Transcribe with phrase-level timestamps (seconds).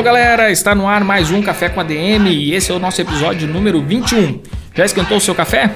[0.00, 2.98] Alô galera, está no ar mais um Café com ADM e esse é o nosso
[3.02, 4.40] episódio número 21.
[4.74, 5.70] Já esquentou o seu café?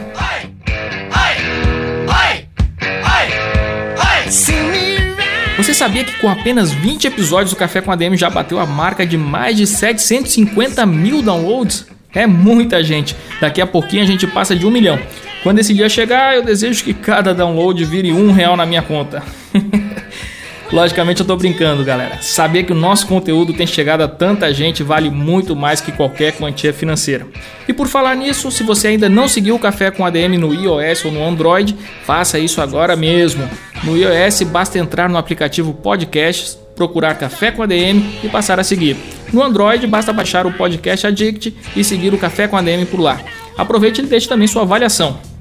[5.59, 9.05] Você sabia que com apenas 20 episódios o Café com ADM já bateu a marca
[9.05, 11.86] de mais de 750 mil downloads?
[12.14, 13.14] É muita gente.
[13.42, 14.98] Daqui a pouquinho a gente passa de um milhão.
[15.42, 19.22] Quando esse dia chegar, eu desejo que cada download vire um real na minha conta.
[20.73, 22.20] Logicamente eu tô brincando, galera.
[22.20, 26.33] Saber que o nosso conteúdo tem chegado a tanta gente vale muito mais que qualquer
[26.33, 27.27] quantia financeira.
[27.69, 31.05] E por falar nisso, se você ainda não seguiu o Café com ADM no iOS
[31.05, 33.48] ou no Android, faça isso agora mesmo.
[33.83, 38.96] No iOS basta entrar no aplicativo Podcasts, procurar Café com ADM e passar a seguir.
[39.33, 43.20] No Android basta baixar o Podcast Addict e seguir o Café com ADM por lá.
[43.56, 45.33] Aproveite e deixe também sua avaliação.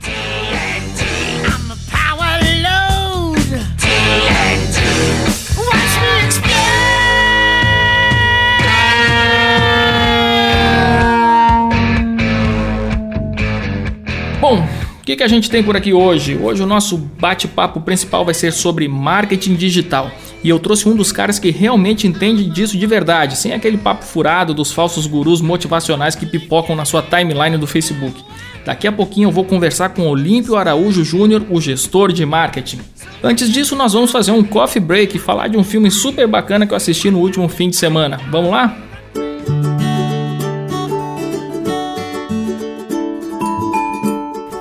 [15.03, 16.39] O que, que a gente tem por aqui hoje?
[16.41, 20.09] Hoje o nosso bate-papo principal vai ser sobre marketing digital.
[20.41, 24.05] E eu trouxe um dos caras que realmente entende disso de verdade, sem aquele papo
[24.05, 28.23] furado dos falsos gurus motivacionais que pipocam na sua timeline do Facebook.
[28.63, 32.79] Daqui a pouquinho eu vou conversar com Olímpio Araújo Júnior, o gestor de marketing.
[33.21, 36.65] Antes disso, nós vamos fazer um coffee break e falar de um filme super bacana
[36.65, 38.21] que eu assisti no último fim de semana.
[38.31, 38.92] Vamos lá?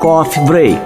[0.02, 0.80] Coffee Break.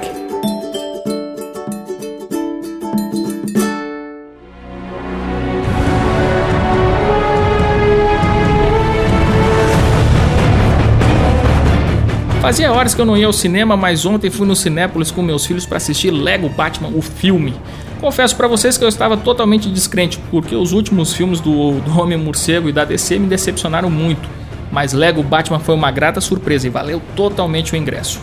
[12.42, 15.46] Fazia horas que eu não ia ao cinema, mas ontem fui no Cinépolis com meus
[15.46, 17.54] filhos para assistir Lego Batman, o filme.
[18.02, 22.18] Confesso para vocês que eu estava totalmente descrente, porque os últimos filmes do, do Homem
[22.18, 24.28] Morcego e da DC me decepcionaram muito.
[24.70, 28.20] Mas Lego Batman foi uma grata surpresa e valeu totalmente o ingresso.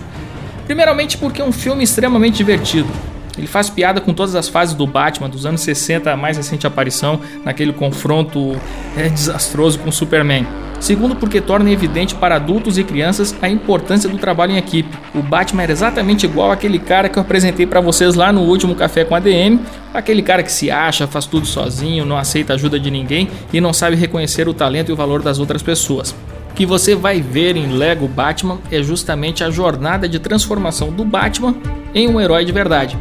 [0.66, 2.90] Primeiramente porque é um filme extremamente divertido.
[3.38, 6.68] Ele faz piada com todas as fases do Batman, dos anos 60, a mais recente
[6.68, 8.56] aparição, naquele confronto
[8.96, 10.46] é, desastroso com Superman.
[10.80, 14.96] Segundo, porque torna evidente para adultos e crianças a importância do trabalho em equipe.
[15.16, 18.76] O Batman era exatamente igual àquele cara que eu apresentei para vocês lá no último
[18.76, 19.62] Café com a DM,
[19.94, 23.72] aquele cara que se acha, faz tudo sozinho, não aceita ajuda de ninguém e não
[23.72, 26.14] sabe reconhecer o talento e o valor das outras pessoas.
[26.54, 31.04] O que você vai ver em Lego Batman é justamente a jornada de transformação do
[31.04, 31.56] Batman
[31.96, 32.96] em um herói de verdade.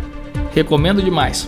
[0.54, 1.46] Recomendo demais.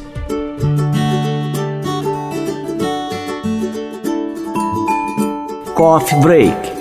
[5.74, 6.73] Coffee Break.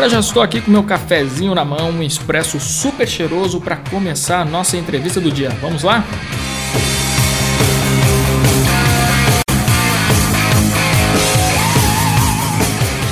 [0.00, 4.40] Agora já estou aqui com meu cafezinho na mão, um expresso super cheiroso para começar
[4.40, 5.50] a nossa entrevista do dia.
[5.60, 6.02] Vamos lá?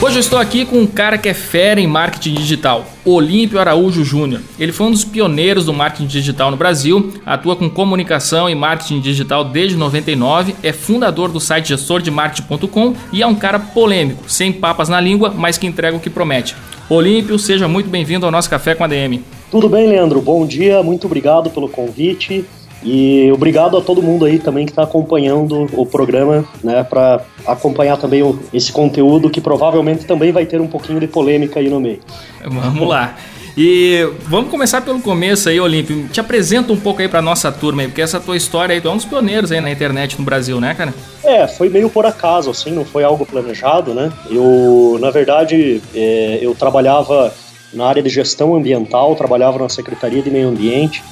[0.09, 4.03] Hoje eu estou aqui com um cara que é fera em marketing digital, Olímpio Araújo
[4.03, 4.41] Júnior.
[4.59, 9.01] Ele foi um dos pioneiros do marketing digital no Brasil, atua com comunicação e marketing
[9.01, 14.89] digital desde 99, é fundador do site gestordemarketing.com e é um cara polêmico, sem papas
[14.89, 16.57] na língua, mas que entrega o que promete.
[16.89, 19.23] Olímpio, seja muito bem-vindo ao nosso Café com a DM.
[19.51, 20.23] Tudo bem, Leandro?
[20.23, 22.47] Bom dia, muito obrigado pelo convite.
[22.83, 27.97] E obrigado a todo mundo aí também que está acompanhando o programa, né, para acompanhar
[27.97, 31.81] também o, esse conteúdo que provavelmente também vai ter um pouquinho de polêmica aí no
[31.81, 32.01] meio.
[32.45, 33.17] Vamos lá.
[33.61, 36.07] E vamos começar pelo começo aí, Olímpio.
[36.13, 38.87] Te apresenta um pouco aí para nossa turma aí, porque essa tua história aí, tu
[38.87, 40.95] é um dos pioneiros aí na internet no Brasil, né, cara?
[41.25, 44.13] É, foi meio por acaso, assim, não foi algo planejado, né?
[44.31, 47.35] Eu, na verdade, é, eu trabalhava
[47.75, 51.03] na área de gestão ambiental, trabalhava na Secretaria de Meio Ambiente,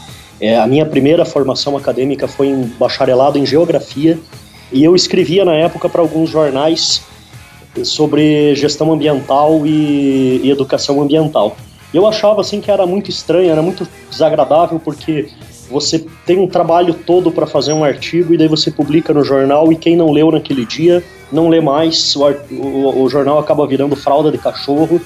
[0.41, 4.19] é, a minha primeira formação acadêmica foi em bacharelado em geografia
[4.73, 7.03] e eu escrevia na época para alguns jornais
[7.85, 11.57] sobre gestão ambiental e, e, educação ambiental.
[11.93, 15.29] Eu achava assim que era muito estranho, era muito desagradável porque
[15.71, 19.73] você tem um trabalho todo para fazer um artigo e daí você publica no jornal
[19.73, 23.97] e quem não leu naquele dia não lê mais, o, o, o jornal acaba virando
[23.97, 25.01] fralda de cachorro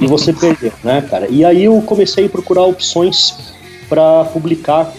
[0.00, 1.26] e você perdeu, né, cara?
[1.28, 3.55] E aí eu comecei a procurar opções
[3.88, 4.92] para publicar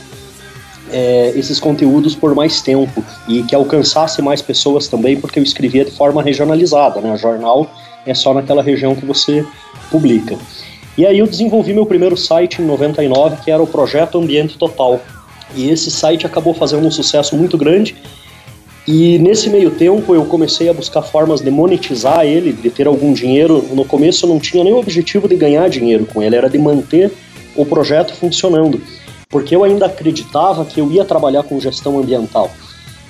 [0.92, 5.84] é, esses conteúdos por mais tempo e que alcançasse mais pessoas também, porque eu escrevia
[5.84, 7.18] de forma regionalizada, né?
[7.18, 7.70] Jornal
[8.06, 9.46] é só naquela região que você
[9.92, 10.38] publica.
[10.98, 15.00] E aí eu desenvolvi meu primeiro site em 99, que era o Projeto Ambiente Total.
[15.56, 17.96] E esse site acabou fazendo um sucesso muito grande.
[18.88, 23.14] E nesse meio tempo eu comecei a buscar formas de monetizar ele, de ter algum
[23.14, 23.64] dinheiro.
[23.74, 26.58] No começo eu não tinha nem o objetivo de ganhar dinheiro com ele, era de
[26.58, 27.12] manter
[27.58, 28.80] o projeto funcionando
[29.30, 32.50] porque eu ainda acreditava que eu ia trabalhar com gestão ambiental.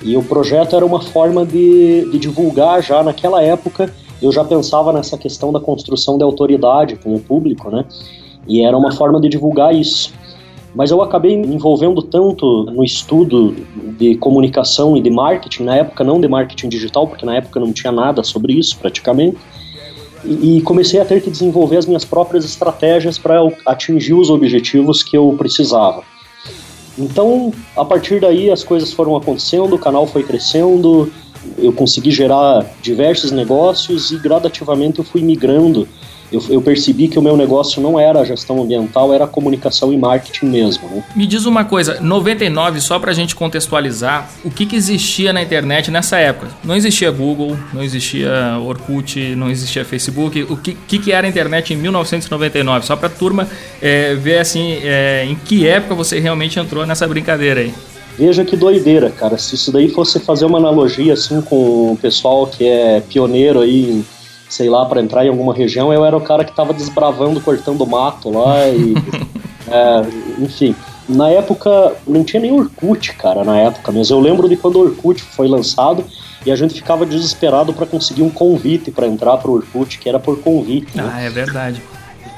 [0.02, 3.92] E o projeto era uma forma de, de divulgar já naquela época.
[4.20, 7.84] Eu já pensava nessa questão da construção de autoridade com o público, né?
[8.46, 10.12] E era uma forma de divulgar isso.
[10.74, 13.54] Mas eu acabei me envolvendo tanto no estudo
[13.98, 17.72] de comunicação e de marketing, na época não de marketing digital, porque na época não
[17.72, 19.36] tinha nada sobre isso praticamente,
[20.24, 25.16] e, comecei a ter que desenvolver as minhas próprias estratégias para atingir os objetivos que
[25.16, 26.02] eu precisava.
[26.98, 31.12] Então, a partir daí, as coisas foram acontecendo, o canal foi crescendo,
[31.56, 35.88] eu consegui gerar diversos negócios e gradativamente eu fui migrando
[36.30, 39.92] eu, eu, percebi que o meu negócio não era a gestão ambiental, era a comunicação
[39.92, 40.88] e marketing mesmo.
[40.88, 41.02] Né?
[41.16, 45.42] Me diz uma coisa, 99, só para a gente contextualizar, o que, que existia na
[45.42, 46.48] internet nessa época?
[46.62, 50.42] Não existia Google, não existia Orkut, não existia Facebook.
[50.50, 52.86] O que, que, que era a internet em 1999?
[52.86, 53.48] Só para a turma
[53.80, 57.72] é, ver assim, é, em que época você realmente entrou nessa brincadeira aí.
[58.18, 59.38] Veja que doideira, cara.
[59.38, 63.90] Se isso daí fosse fazer uma analogia assim com o pessoal que é pioneiro aí
[63.90, 64.04] em
[64.48, 67.86] sei lá, para entrar em alguma região, eu era o cara que estava desbravando, cortando
[67.86, 68.94] mato lá e.
[69.68, 70.74] é, enfim.
[71.08, 74.80] Na época, não tinha nem Orkut, cara, na época mas Eu lembro de quando o
[74.80, 76.04] Orkut foi lançado
[76.44, 80.18] e a gente ficava desesperado para conseguir um convite para entrar pro Orkut, que era
[80.18, 80.96] por convite.
[80.96, 81.10] Né?
[81.10, 81.82] Ah, é verdade.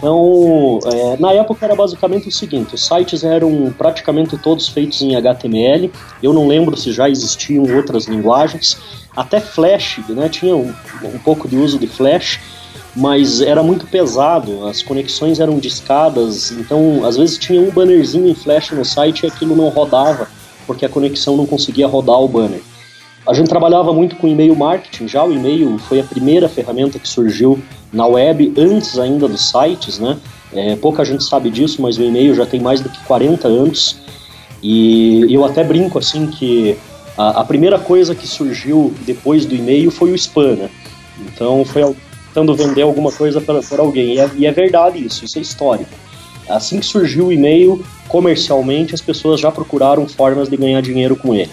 [0.00, 5.14] Então, é, na época era basicamente o seguinte: os sites eram praticamente todos feitos em
[5.14, 5.92] HTML.
[6.22, 8.78] Eu não lembro se já existiam outras linguagens.
[9.16, 10.28] Até Flash, né?
[10.28, 10.72] Tinha um,
[11.02, 12.40] um pouco de uso de Flash,
[12.94, 14.66] mas era muito pesado.
[14.66, 19.26] As conexões eram discadas, então às vezes tinha um bannerzinho em Flash no site e
[19.26, 20.28] aquilo não rodava
[20.70, 22.60] porque a conexão não conseguia rodar o banner.
[23.26, 27.08] A gente trabalhava muito com e-mail marketing, já o e-mail foi a primeira ferramenta que
[27.08, 27.60] surgiu
[27.92, 30.16] na web antes ainda dos sites, né?
[30.52, 33.98] É, pouca gente sabe disso, mas o e-mail já tem mais do que 40 anos.
[34.62, 36.76] E eu até brinco assim que
[37.20, 40.70] a, a primeira coisa que surgiu depois do e-mail foi o spam, né?
[41.26, 41.94] Então foi
[42.28, 44.14] tentando vender alguma coisa para, alguém.
[44.14, 45.90] E é, e é verdade isso, isso é histórico.
[46.48, 51.34] Assim que surgiu o e-mail, comercialmente, as pessoas já procuraram formas de ganhar dinheiro com
[51.34, 51.50] ele.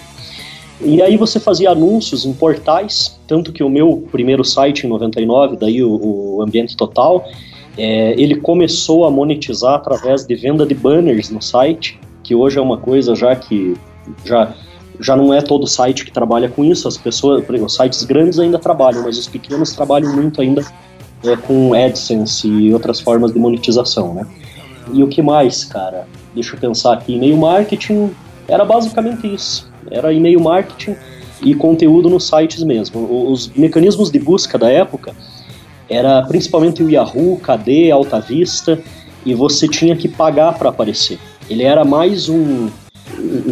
[0.80, 5.56] E aí você fazia anúncios em portais, tanto que o meu primeiro site em 99,
[5.56, 7.24] daí o, o Ambiente Total,
[7.76, 12.62] é, ele começou a monetizar através de venda de banners no site, que hoje é
[12.62, 13.76] uma coisa já que
[14.24, 14.54] já,
[15.00, 18.58] já não é todo site que trabalha com isso, as pessoas, os sites grandes ainda
[18.58, 20.64] trabalham, mas os pequenos trabalham muito ainda
[21.24, 24.26] é, com AdSense e outras formas de monetização, né?
[24.92, 26.06] E o que mais, cara?
[26.34, 28.10] Deixa eu pensar aqui, e-mail marketing
[28.46, 30.96] era basicamente isso era e-mail marketing
[31.42, 33.30] e conteúdo nos sites mesmo.
[33.30, 35.14] Os mecanismos de busca da época
[35.88, 38.78] era principalmente o Yahoo, KD, Alta Vista,
[39.24, 41.18] e você tinha que pagar para aparecer.
[41.48, 42.68] Ele era mais um,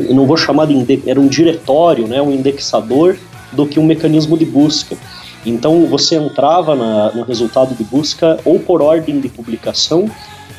[0.09, 3.17] eu não vou chamar de era um diretório, né, um indexador
[3.53, 4.97] do que um mecanismo de busca.
[5.45, 10.11] Então você entrava na, no resultado de busca ou por ordem de publicação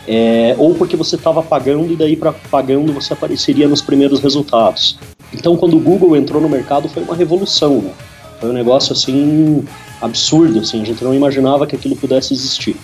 [0.07, 4.97] é, ou porque você estava pagando e daí para pagando você apareceria nos primeiros resultados.
[5.33, 7.81] Então, quando o Google entrou no mercado, foi uma revolução.
[7.81, 7.91] Né?
[8.39, 9.65] Foi um negócio assim
[10.01, 12.77] absurdo, assim, a gente não imaginava que aquilo pudesse existir.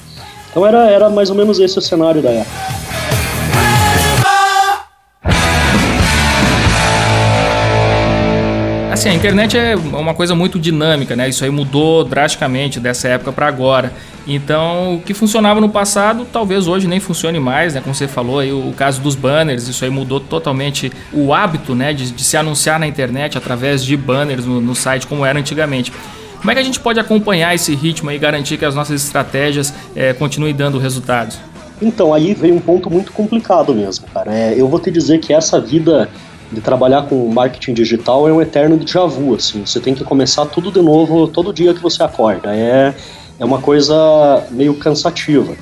[0.51, 3.02] Então era, era mais ou menos esse o cenário da época.
[9.03, 11.27] Assim, a internet é uma coisa muito dinâmica, né?
[11.27, 13.91] Isso aí mudou drasticamente dessa época para agora.
[14.25, 17.81] Então, o que funcionava no passado, talvez hoje nem funcione mais, né?
[17.81, 21.91] Como você falou aí, o caso dos banners, isso aí mudou totalmente o hábito, né?
[21.91, 25.91] De, de se anunciar na internet através de banners no, no site, como era antigamente.
[26.37, 29.73] Como é que a gente pode acompanhar esse ritmo e garantir que as nossas estratégias
[29.93, 31.37] é, continuem dando resultados?
[31.81, 34.33] Então, aí vem um ponto muito complicado mesmo, cara.
[34.33, 36.09] É, eu vou te dizer que essa vida
[36.53, 39.65] de trabalhar com marketing digital é um eterno déjà vu, assim.
[39.65, 42.55] Você tem que começar tudo de novo todo dia que você acorda.
[42.55, 42.93] É,
[43.39, 45.53] é uma coisa meio cansativa.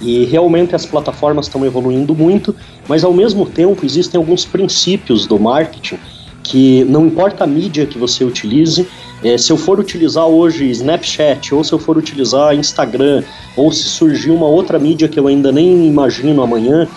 [0.00, 2.54] E realmente as plataformas estão evoluindo muito,
[2.88, 5.98] mas ao mesmo tempo existem alguns princípios do marketing
[6.42, 8.88] que não importa a mídia que você utilize,
[9.22, 13.22] é, se eu for utilizar hoje Snapchat, ou se eu for utilizar Instagram,
[13.54, 16.88] ou se surgir uma outra mídia que eu ainda nem imagino amanhã,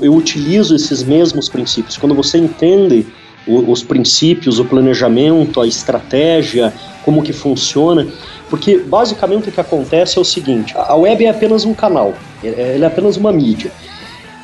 [0.00, 1.96] eu utilizo esses mesmos princípios.
[1.96, 3.06] Quando você entende
[3.46, 6.72] os princípios, o planejamento, a estratégia,
[7.04, 8.06] como que funciona,
[8.50, 12.48] porque basicamente o que acontece é o seguinte: a web é apenas um canal, é,
[12.48, 13.70] é, ela é apenas uma mídia.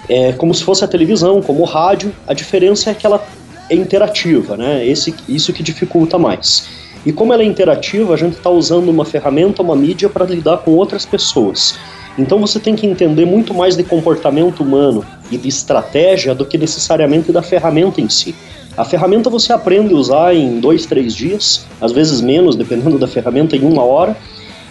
[0.09, 3.25] É como se fosse a televisão, como o rádio, a diferença é que ela
[3.69, 4.87] é interativa, né?
[4.87, 6.69] Esse, isso que dificulta mais.
[7.05, 10.59] E como ela é interativa, a gente está usando uma ferramenta, uma mídia para lidar
[10.59, 11.77] com outras pessoas.
[12.19, 16.59] Então você tem que entender muito mais de comportamento humano e de estratégia do que
[16.59, 18.35] necessariamente da ferramenta em si.
[18.77, 23.07] A ferramenta você aprende a usar em dois, três dias, às vezes menos, dependendo da
[23.07, 24.17] ferramenta, em uma hora.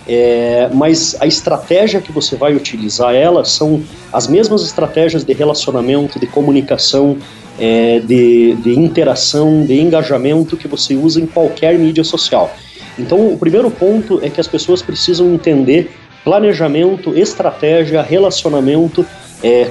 [0.07, 6.19] É, mas a estratégia que você vai utilizar ela são as mesmas estratégias de relacionamento,
[6.19, 7.17] de comunicação,
[7.60, 12.51] é, de, de interação, de engajamento que você usa em qualquer mídia social.
[12.98, 15.91] Então, o primeiro ponto é que as pessoas precisam entender
[16.24, 19.06] planejamento, estratégia, relacionamento,
[19.44, 19.70] é,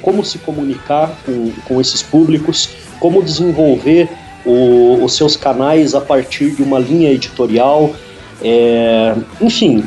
[0.00, 4.08] como se comunicar com, com esses públicos, como desenvolver
[4.44, 7.92] o, os seus canais a partir de uma linha editorial.
[8.42, 9.84] É, enfim,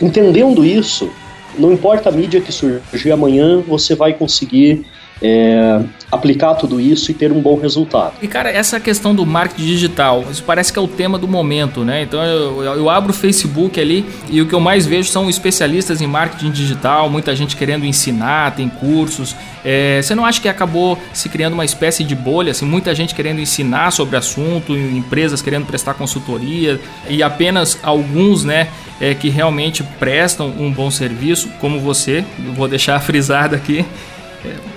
[0.00, 1.10] entendendo isso,
[1.58, 4.84] não importa a mídia que surgir amanhã, você vai conseguir
[5.22, 8.14] é, aplicar tudo isso e ter um bom resultado.
[8.20, 11.84] E cara, essa questão do marketing digital, isso parece que é o tema do momento,
[11.84, 12.02] né?
[12.02, 16.02] Então eu, eu abro o Facebook ali e o que eu mais vejo são especialistas
[16.02, 19.36] em marketing digital, muita gente querendo ensinar, tem cursos.
[19.64, 23.14] É, você não acha que acabou se criando uma espécie de bolha, assim, muita gente
[23.14, 28.68] querendo ensinar sobre assunto, empresas querendo prestar consultoria e apenas alguns, né,
[29.00, 32.24] é, que realmente prestam um bom serviço, como você,
[32.56, 33.84] vou deixar frisado aqui,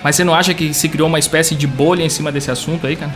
[0.03, 2.86] mas você não acha que se criou uma espécie de bolha em cima desse assunto
[2.86, 3.13] aí, cara?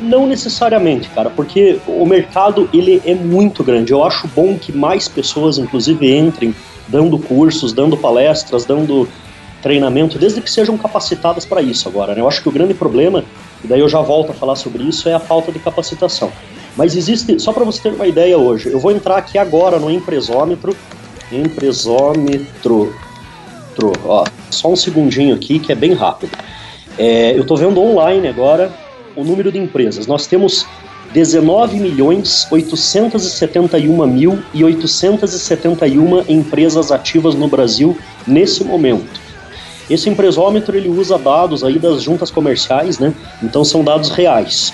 [0.00, 3.92] Não necessariamente, cara, porque o mercado ele é muito grande.
[3.92, 6.54] Eu acho bom que mais pessoas, inclusive, entrem
[6.88, 9.08] dando cursos, dando palestras, dando
[9.62, 12.14] treinamento, desde que sejam capacitadas para isso agora.
[12.14, 12.20] Né?
[12.20, 13.24] Eu acho que o grande problema,
[13.62, 16.32] e daí eu já volto a falar sobre isso, é a falta de capacitação.
[16.76, 19.90] Mas existe, só para você ter uma ideia hoje, eu vou entrar aqui agora no
[19.90, 20.76] empresômetro,
[21.30, 22.92] empresômetro
[24.04, 26.36] Ó, só um segundinho aqui que é bem rápido.
[26.98, 28.72] É, eu estou vendo online agora
[29.16, 30.06] o número de empresas.
[30.06, 30.66] Nós temos
[31.12, 39.20] 19 milhões 871 mil e 871 empresas ativas no Brasil nesse momento.
[39.90, 43.12] Esse empresômetro ele usa dados aí das juntas comerciais, né?
[43.42, 44.72] Então são dados reais.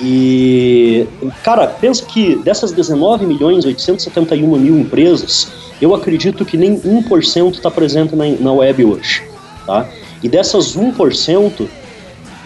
[0.00, 1.06] E,
[1.42, 5.48] cara, pensa que dessas 19 milhões 871 mil empresas,
[5.80, 9.24] eu acredito que nem 1% está presente na, na web hoje.
[9.66, 9.88] Tá?
[10.22, 11.68] E dessas 1%,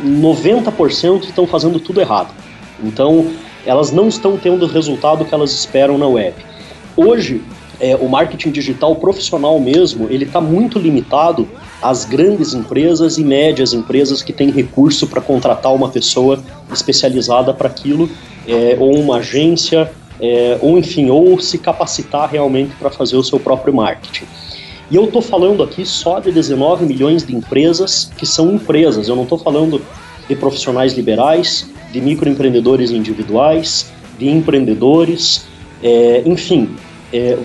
[0.03, 2.33] 90% estão fazendo tudo errado.
[2.83, 3.31] Então,
[3.67, 6.35] elas não estão tendo o resultado que elas esperam na web.
[6.97, 7.43] Hoje,
[7.81, 11.49] é, o marketing digital profissional mesmo, ele está muito limitado
[11.83, 17.69] às grandes empresas e médias empresas que têm recurso para contratar uma pessoa especializada para
[17.69, 18.09] aquilo,
[18.47, 23.41] é, ou uma agência, é, ou enfim, ou se capacitar realmente para fazer o seu
[23.41, 24.27] próprio marketing.
[24.91, 29.17] E eu estou falando aqui só de 19 milhões de empresas que são empresas, eu
[29.17, 29.81] não estou falando
[30.29, 35.47] de profissionais liberais, de microempreendedores individuais, de empreendedores,
[35.83, 36.71] é, enfim,
[37.13, 37.39] é,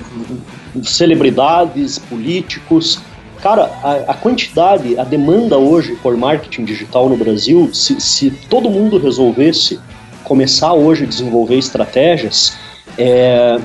[0.83, 2.99] celebridades, políticos.
[3.45, 8.71] Cara, a, a, quantidade, a demanda hoje por marketing digital no Brasil, se, se todo
[8.71, 9.79] mundo resolvesse
[10.23, 12.57] começar hoje a desenvolver estratégias,
[12.97, 13.59] é,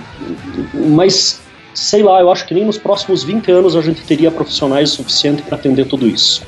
[0.75, 1.41] mas
[1.73, 5.47] sei lá, eu acho que nem nos próximos 20 anos a gente teria profissionais suficientes
[5.47, 6.43] para atender tudo isso.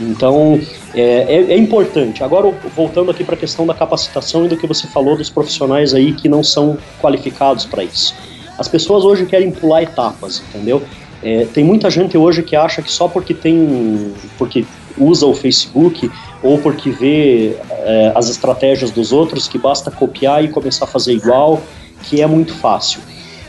[0.00, 0.60] Então,
[0.92, 2.24] é, é, é, importante.
[2.24, 5.94] Agora, voltando aqui para a questão da capacitação e do que você falou dos profissionais
[5.94, 8.12] aí que não são qualificados para isso.
[8.58, 10.82] As pessoas hoje querem pular etapas, entendeu?
[11.26, 14.64] É, tem muita gente hoje que acha que só porque tem, porque
[14.96, 16.08] usa o Facebook
[16.40, 21.14] ou porque vê é, as estratégias dos outros que basta copiar e começar a fazer
[21.14, 21.60] igual,
[22.04, 23.00] que é muito fácil.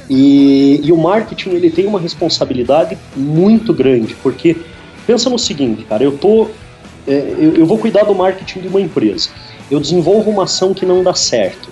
[0.10, 4.57] E, e o marketing ele tem uma responsabilidade muito grande, porque
[5.05, 6.48] pensa no seguinte, cara, eu tô
[7.07, 9.29] é, eu, eu, vou cuidar do marketing de uma empresa.
[9.69, 11.69] Eu desenvolvo uma ação que não dá certo.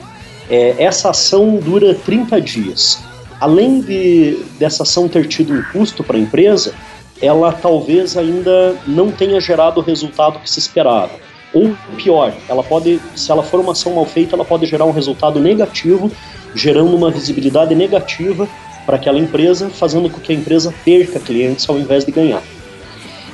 [0.47, 3.00] É, essa ação dura 30 dias.
[3.45, 6.73] Além de dessa ação ter tido um custo para a empresa,
[7.21, 11.11] ela talvez ainda não tenha gerado o resultado que se esperava.
[11.53, 14.91] Ou pior, ela pode, se ela for uma ação mal feita, ela pode gerar um
[14.91, 16.11] resultado negativo,
[16.55, 18.49] gerando uma visibilidade negativa
[18.83, 22.41] para aquela empresa, fazendo com que a empresa perca clientes ao invés de ganhar.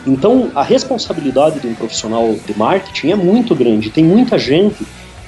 [0.05, 3.89] Então, a responsabilidade de um profissional de marketing é muito grande.
[3.89, 4.85] Tem muita gente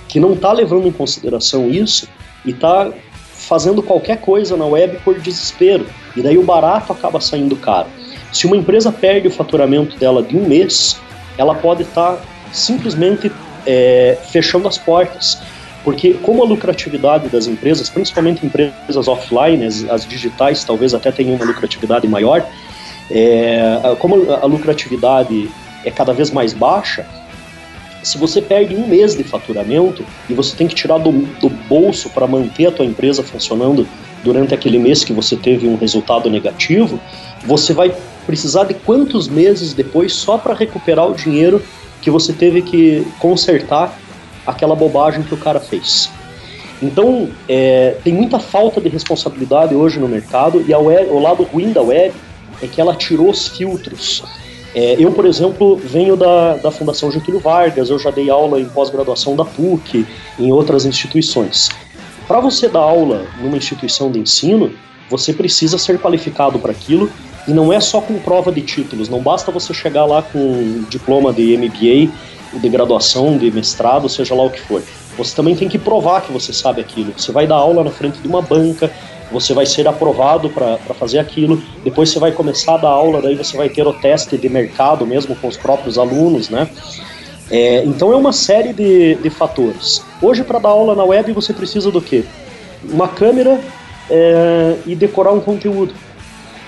[0.10, 2.06] que não está levando em consideração isso
[2.44, 2.92] e está
[3.48, 5.86] fazendo qualquer coisa na web por desespero.
[6.16, 7.88] E daí o barato acaba saindo caro.
[8.32, 11.00] Se uma empresa perde o faturamento dela de um mês,
[11.38, 12.22] ela pode estar tá
[12.52, 13.32] simplesmente
[13.66, 15.40] é, fechando as portas.
[15.84, 21.36] Porque como a lucratividade das empresas, principalmente empresas offline, as, as digitais talvez até tenham
[21.36, 22.46] uma lucratividade maior,
[23.12, 23.62] é,
[24.00, 25.50] como a lucratividade
[25.84, 27.06] é cada vez mais baixa,
[28.04, 32.10] se você perde um mês de faturamento e você tem que tirar do, do bolso
[32.10, 33.88] para manter a tua empresa funcionando
[34.24, 37.00] durante aquele mês que você teve um resultado negativo,
[37.46, 37.94] você vai
[38.26, 41.62] precisar de quantos meses depois só para recuperar o dinheiro
[42.02, 43.98] que você teve que consertar
[44.46, 46.10] aquela bobagem que o cara fez.
[46.82, 51.72] Então, é, tem muita falta de responsabilidade hoje no mercado e web, o lado ruim
[51.72, 52.14] da web
[52.62, 54.24] é que ela tirou os filtros.
[54.76, 58.66] É, eu, por exemplo, venho da, da Fundação Getúlio Vargas, eu já dei aula em
[58.66, 60.06] pós-graduação da PUC,
[60.40, 61.70] em outras instituições.
[62.28, 64.72] Para você dar aula numa instituição de ensino,
[65.10, 67.12] você precisa ser qualificado para aquilo
[67.48, 70.86] e não é só com prova de títulos, não basta você chegar lá com um
[70.90, 72.12] diploma de MBA,
[72.60, 74.82] de graduação, de mestrado, seja lá o que for.
[75.18, 77.14] Você também tem que provar que você sabe aquilo.
[77.16, 78.92] Você vai dar aula na frente de uma banca,
[79.34, 83.36] você vai ser aprovado para fazer aquilo, depois você vai começar a dar aula, daí
[83.36, 86.70] você vai ter o teste de mercado mesmo com os próprios alunos, né?
[87.52, 90.04] É, então é uma série de, de fatores.
[90.22, 92.24] Hoje, para dar aula na web, você precisa do quê?
[92.84, 93.60] Uma câmera
[94.10, 95.94] é, e decorar um conteúdo.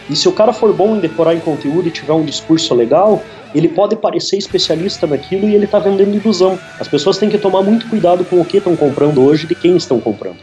[0.10, 3.24] E se o cara for bom em decorar em conteúdo e tiver um discurso legal,
[3.54, 6.60] ele pode parecer especialista naquilo e ele está vendendo ilusão.
[6.80, 9.56] As pessoas têm que tomar muito cuidado com o que estão comprando hoje e de
[9.56, 10.38] quem estão comprando.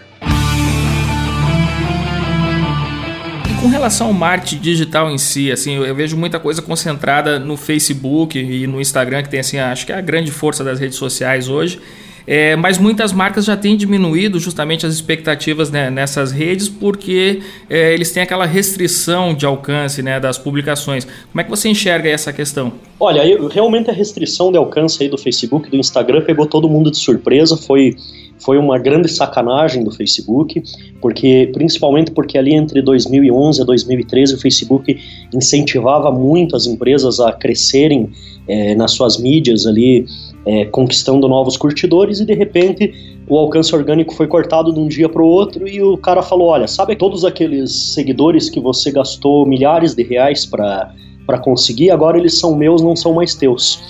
[3.63, 8.37] Com relação ao marketing digital em si, assim, eu, vejo muita coisa concentrada no Facebook
[8.37, 11.49] e no Instagram, que tem assim, acho que é a grande força das redes sociais
[11.49, 11.79] hoje.
[12.27, 17.93] É, mas muitas marcas já têm diminuído justamente as expectativas né, nessas redes porque é,
[17.93, 21.05] eles têm aquela restrição de alcance né, das publicações.
[21.05, 22.73] Como é que você enxerga essa questão?
[22.99, 26.93] Olha, eu, realmente a restrição de alcance aí do Facebook, do Instagram, pegou todo mundo
[26.93, 27.57] de surpresa.
[27.57, 27.97] Foi
[28.45, 30.63] foi uma grande sacanagem do Facebook,
[31.01, 34.99] porque principalmente porque ali entre 2011 e 2013 o Facebook
[35.33, 38.11] incentivava muito as empresas a crescerem
[38.49, 40.05] é, nas suas mídias ali,
[40.45, 42.93] é, conquistando novos curtidores e de repente
[43.29, 46.49] o alcance orgânico foi cortado de um dia para o outro e o cara falou,
[46.49, 50.93] olha, sabe todos aqueles seguidores que você gastou milhares de reais para
[51.25, 53.81] para conseguir, agora eles são meus, não são mais teus.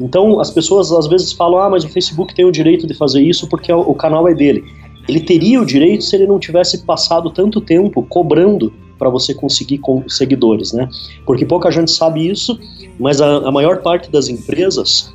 [0.00, 3.22] Então as pessoas às vezes falam: ah, mas o Facebook tem o direito de fazer
[3.22, 4.64] isso porque o canal é dele.
[5.08, 9.80] Ele teria o direito se ele não tivesse passado tanto tempo cobrando para você conseguir
[10.08, 10.88] seguidores, né?
[11.26, 12.58] Porque pouca gente sabe isso,
[12.98, 15.12] mas a, a maior parte das empresas,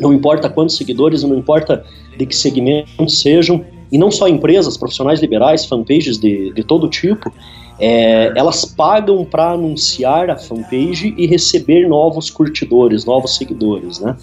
[0.00, 1.84] não importa quantos seguidores, não importa
[2.16, 7.32] de que segmento sejam, e não só empresas, profissionais liberais, fanpages de, de todo tipo,
[7.80, 14.16] é, elas pagam para anunciar a fanpage e receber novos curtidores, novos seguidores, né?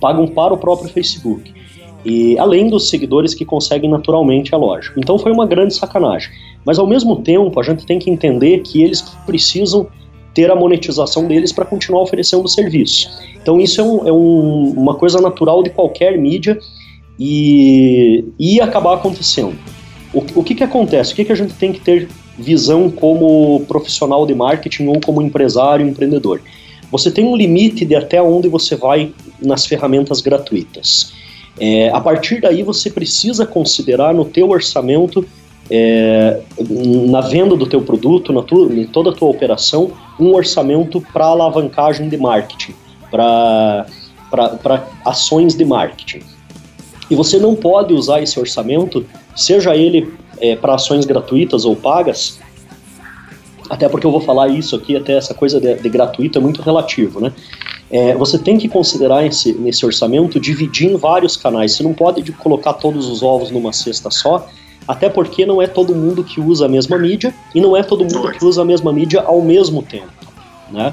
[0.00, 1.52] Pagam para o próprio Facebook.
[2.04, 4.98] E além dos seguidores que conseguem naturalmente, é lógico.
[4.98, 6.30] Então foi uma grande sacanagem.
[6.64, 9.88] Mas ao mesmo tempo, a gente tem que entender que eles precisam
[10.32, 13.10] ter a monetização deles para continuar oferecendo o serviço.
[13.42, 16.58] Então isso é, um, é um, uma coisa natural de qualquer mídia
[17.18, 19.58] e ia acabar acontecendo.
[20.14, 21.12] O, o que, que acontece?
[21.12, 22.08] O que, que a gente tem que ter
[22.40, 26.40] visão como profissional de marketing ou como empresário, empreendedor.
[26.90, 31.12] Você tem um limite de até onde você vai nas ferramentas gratuitas.
[31.58, 35.24] É, a partir daí você precisa considerar no teu orçamento,
[35.70, 36.40] é,
[37.08, 38.40] na venda do teu produto, na
[38.74, 42.74] em toda a tua operação, um orçamento para alavancagem de marketing,
[43.10, 43.86] para
[45.04, 46.22] ações de marketing.
[47.10, 49.04] E você não pode usar esse orçamento,
[49.36, 52.38] seja ele é, para ações gratuitas ou pagas,
[53.68, 56.60] até porque eu vou falar isso aqui, até essa coisa de, de gratuito é muito
[56.60, 57.32] relativo, né?
[57.88, 61.72] É, você tem que considerar esse, nesse orçamento dividir em vários canais.
[61.72, 64.48] Você não pode colocar todos os ovos numa cesta só,
[64.86, 68.04] até porque não é todo mundo que usa a mesma mídia e não é todo
[68.04, 70.10] mundo que usa a mesma mídia ao mesmo tempo,
[70.70, 70.92] né?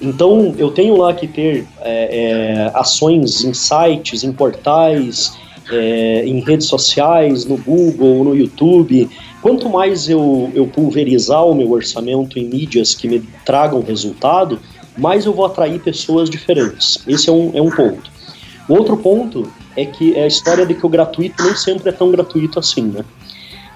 [0.00, 5.36] Então eu tenho lá que ter é, é, ações em sites, em portais,
[5.70, 9.08] é, em redes sociais, no Google, no YouTube.
[9.40, 14.58] Quanto mais eu, eu pulverizar o meu orçamento em mídias que me tragam resultado,
[14.96, 17.02] mais eu vou atrair pessoas diferentes.
[17.06, 18.10] Esse é um, é um ponto.
[18.68, 21.92] O outro ponto é que é a história de que o gratuito nem sempre é
[21.92, 23.04] tão gratuito assim, né?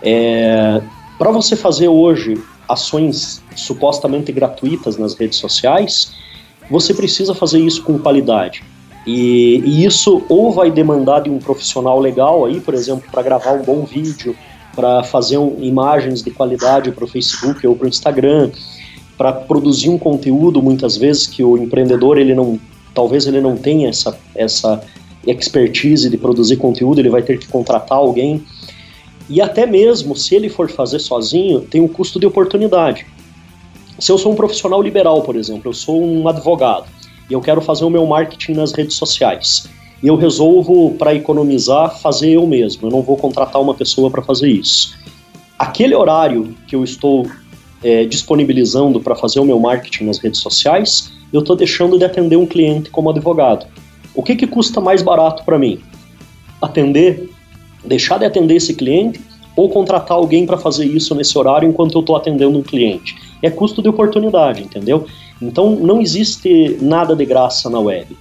[0.03, 0.81] É,
[1.19, 6.13] Para você fazer hoje ações supostamente gratuitas nas redes sociais,
[6.71, 8.63] você precisa fazer isso com qualidade.
[9.09, 13.53] E, e isso ou vai demandar de um profissional legal aí, por exemplo, para gravar
[13.53, 14.37] um bom vídeo,
[14.77, 18.51] para fazer um, imagens de qualidade para o Facebook ou para o Instagram,
[19.17, 22.61] para produzir um conteúdo muitas vezes que o empreendedor ele não,
[22.95, 24.83] talvez ele não tenha essa essa
[25.27, 28.45] expertise de produzir conteúdo, ele vai ter que contratar alguém.
[29.27, 33.07] E até mesmo se ele for fazer sozinho, tem um custo de oportunidade.
[33.99, 36.98] Se eu sou um profissional liberal, por exemplo, eu sou um advogado
[37.29, 39.69] e eu quero fazer o meu marketing nas redes sociais.
[40.03, 42.87] E eu resolvo, para economizar, fazer eu mesmo.
[42.87, 44.97] Eu não vou contratar uma pessoa para fazer isso.
[45.59, 47.27] Aquele horário que eu estou
[47.83, 52.37] é, disponibilizando para fazer o meu marketing nas redes sociais, eu estou deixando de atender
[52.37, 53.67] um cliente como advogado.
[54.15, 55.81] O que, que custa mais barato para mim?
[56.63, 57.29] Atender,
[57.85, 59.21] deixar de atender esse cliente
[59.57, 63.17] ou contratar alguém para fazer isso nesse horário enquanto eu estou atendendo um cliente.
[63.43, 65.07] É custo de oportunidade, entendeu?
[65.41, 68.17] Então não existe nada de graça na web.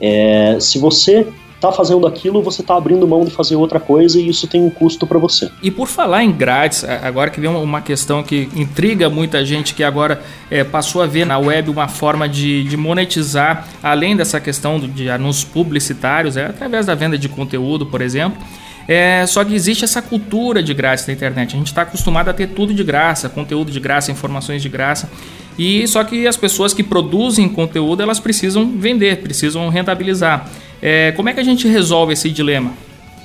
[0.00, 1.26] É, se você
[1.56, 4.70] está fazendo aquilo, você está abrindo mão de fazer outra coisa e isso tem um
[4.70, 5.50] custo para você.
[5.62, 9.82] E por falar em grátis, agora que vem uma questão que intriga muita gente que
[9.82, 14.78] agora é, passou a ver na web uma forma de, de monetizar, além dessa questão
[14.78, 18.40] de anúncios publicitários, é, através da venda de conteúdo, por exemplo.
[18.88, 21.54] É, só que existe essa cultura de graça na internet.
[21.54, 25.10] A gente está acostumado a ter tudo de graça, conteúdo de graça, informações de graça.
[25.58, 30.48] E só que as pessoas que produzem conteúdo elas precisam vender, precisam rentabilizar.
[30.82, 32.72] É, como é que a gente resolve esse dilema?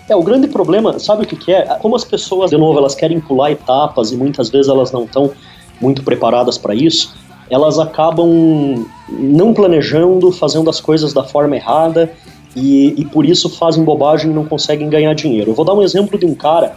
[0.10, 1.64] É, o grande problema, sabe o que, que é?
[1.80, 5.32] Como as pessoas, de novo, elas querem pular etapas e muitas vezes elas não estão
[5.80, 7.16] muito preparadas para isso,
[7.50, 12.12] elas acabam não planejando, fazendo as coisas da forma errada
[12.56, 15.52] e, e por isso fazem bobagem e não conseguem ganhar dinheiro.
[15.52, 16.76] Eu vou dar um exemplo de um cara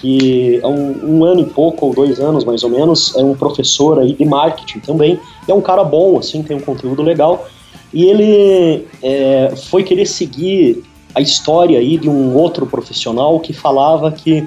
[0.00, 3.34] que há um, um, ano e pouco, ou dois anos mais ou menos, é um
[3.34, 7.46] professor aí de marketing também, é um cara bom, assim, tem um conteúdo legal,
[7.92, 10.82] e ele é, foi querer seguir
[11.14, 14.46] a história aí de um outro profissional que falava que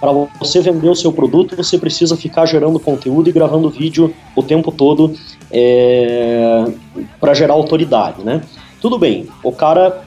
[0.00, 4.42] para você vender o seu produto, você precisa ficar gerando conteúdo e gravando vídeo o
[4.42, 5.14] tempo todo
[5.52, 6.64] é,
[7.20, 8.40] para gerar autoridade, né?
[8.80, 10.02] Tudo bem, o cara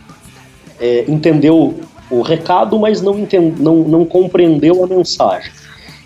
[0.79, 1.75] é, entendeu
[2.17, 5.51] o recado, mas não, entend, não, não compreendeu a mensagem.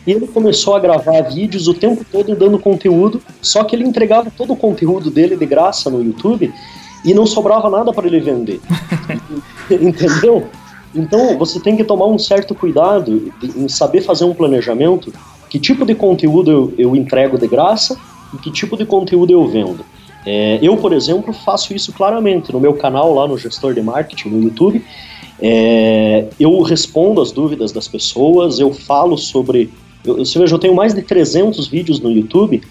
[0.05, 4.31] E ele começou a gravar vídeos o tempo todo dando conteúdo, só que ele entregava
[4.35, 6.53] todo o conteúdo dele de graça no YouTube
[7.03, 8.61] e não sobrava nada para ele vender.
[9.69, 10.47] Entendeu?
[10.95, 15.13] Então você tem que tomar um certo cuidado em saber fazer um planejamento.
[15.49, 17.97] Que tipo de conteúdo eu, eu entrego de graça
[18.33, 19.85] e que tipo de conteúdo eu vendo.
[20.25, 24.29] É, eu, por exemplo, faço isso claramente no meu canal lá no Gestor de Marketing
[24.29, 24.83] no YouTube.
[25.41, 29.69] É, eu respondo as dúvidas das pessoas, eu falo sobre.
[30.03, 32.61] Eu, você veja, eu tenho mais de 300 vídeos no YouTube,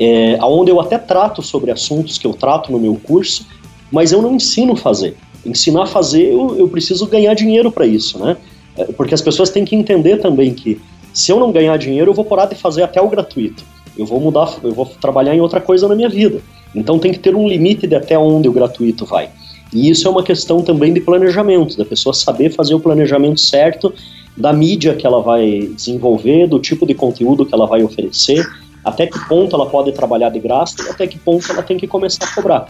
[0.00, 3.46] é, onde eu até trato sobre assuntos que eu trato no meu curso,
[3.90, 5.16] mas eu não ensino a fazer.
[5.44, 8.36] Ensinar a fazer, eu, eu preciso ganhar dinheiro para isso, né?
[8.76, 10.80] É, porque as pessoas têm que entender também que
[11.12, 13.64] se eu não ganhar dinheiro, eu vou parar de fazer até o gratuito.
[13.96, 16.42] Eu vou mudar, eu vou trabalhar em outra coisa na minha vida.
[16.74, 19.30] Então tem que ter um limite de até onde o gratuito vai.
[19.72, 23.92] E isso é uma questão também de planejamento, da pessoa saber fazer o planejamento certo
[24.36, 28.46] da mídia que ela vai desenvolver, do tipo de conteúdo que ela vai oferecer,
[28.84, 32.24] até que ponto ela pode trabalhar de graça até que ponto ela tem que começar
[32.24, 32.68] a cobrar.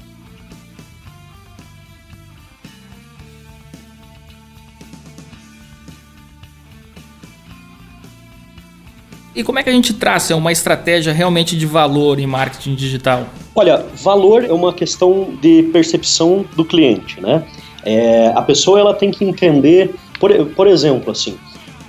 [9.37, 13.27] E como é que a gente traça uma estratégia realmente de valor em marketing digital?
[13.55, 17.44] Olha, valor é uma questão de percepção do cliente, né?
[17.85, 21.37] É, a pessoa ela tem que entender, por, por exemplo, assim,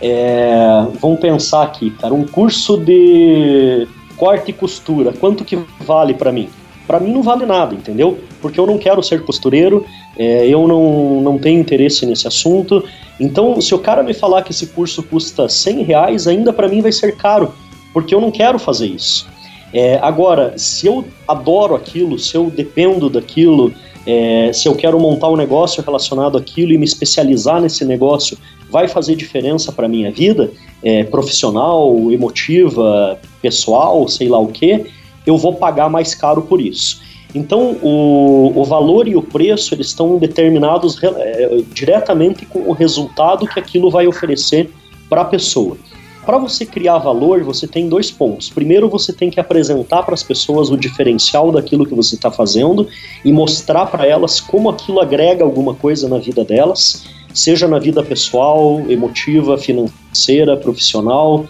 [0.02, 0.58] é,
[1.00, 6.50] vamos pensar aqui, cara, um curso de corte e costura, quanto que vale para mim?
[6.88, 8.18] Para mim não vale nada, entendeu?
[8.42, 9.86] Porque eu não quero ser costureiro,
[10.18, 12.82] é, eu não, não tenho interesse nesse assunto,
[13.20, 16.82] então, se o cara me falar que esse curso custa 100 reais, ainda para mim
[16.82, 17.54] vai ser caro,
[17.92, 19.28] porque eu não quero fazer isso.
[19.74, 23.74] É, agora, se eu adoro aquilo, se eu dependo daquilo,
[24.06, 28.38] é, se eu quero montar um negócio relacionado àquilo e me especializar nesse negócio,
[28.70, 30.52] vai fazer diferença para minha vida
[30.84, 34.86] é, profissional, emotiva, pessoal, sei lá o que,
[35.30, 37.02] eu vou pagar mais caro por isso.
[37.36, 43.48] Então, o, o valor e o preço eles estão determinados é, diretamente com o resultado
[43.48, 44.70] que aquilo vai oferecer
[45.10, 45.78] para a pessoa.
[46.26, 48.50] Para você criar valor, você tem dois pontos.
[48.50, 52.86] Primeiro, você tem que apresentar para as pessoas o diferencial daquilo que você está fazendo
[53.24, 58.04] e mostrar para elas como aquilo agrega alguma coisa na vida delas, seja na vida
[58.04, 61.46] pessoal, emotiva, financeira, profissional,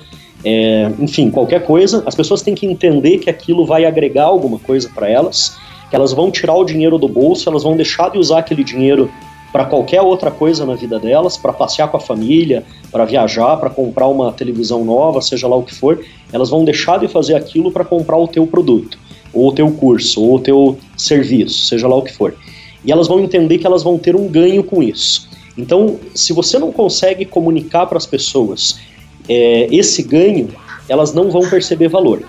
[0.48, 2.04] é, enfim, qualquer coisa.
[2.06, 5.58] As pessoas têm que entender que aquilo vai agregar alguma coisa para elas
[5.90, 9.10] que elas vão tirar o dinheiro do bolso, elas vão deixar de usar aquele dinheiro
[9.52, 13.70] para qualquer outra coisa na vida delas, para passear com a família, para viajar, para
[13.70, 17.72] comprar uma televisão nova, seja lá o que for, elas vão deixar de fazer aquilo
[17.72, 19.00] para comprar o teu produto,
[19.34, 22.36] ou o teu curso, ou o teu serviço, seja lá o que for.
[22.84, 25.30] E elas vão entender que elas vão ter um ganho com isso.
[25.58, 28.80] Então, se você não consegue comunicar para as pessoas
[29.28, 30.50] é, esse ganho,
[30.88, 32.24] elas não vão perceber valor.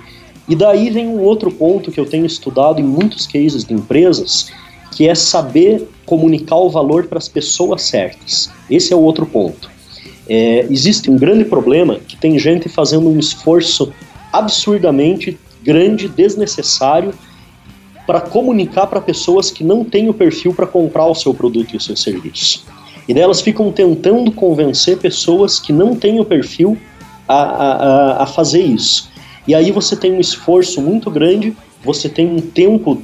[0.49, 4.51] E daí vem um outro ponto que eu tenho estudado em muitos cases de empresas,
[4.93, 8.51] que é saber comunicar o valor para as pessoas certas.
[8.71, 9.71] Esse é o outro ponto.
[10.29, 13.93] É, existe um grande problema que tem gente fazendo um esforço
[14.33, 17.13] absurdamente grande, desnecessário,
[18.07, 21.77] para comunicar para pessoas que não têm o perfil para comprar o seu produto e
[21.77, 22.65] o seu serviço.
[23.09, 26.77] E daí elas ficam tentando convencer pessoas que não têm o perfil
[27.27, 29.11] a, a, a fazer isso.
[29.47, 33.03] E aí você tem um esforço muito grande, você tem um tempo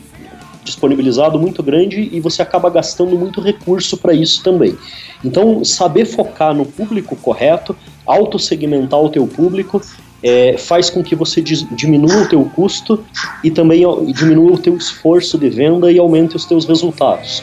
[0.63, 4.77] disponibilizado muito grande e você acaba gastando muito recurso para isso também.
[5.25, 9.81] Então, saber focar no público correto, autossegmentar o teu público,
[10.23, 13.05] é, faz com que você diminua o teu custo
[13.43, 17.43] e também diminua o teu esforço de venda e aumente os teus resultados.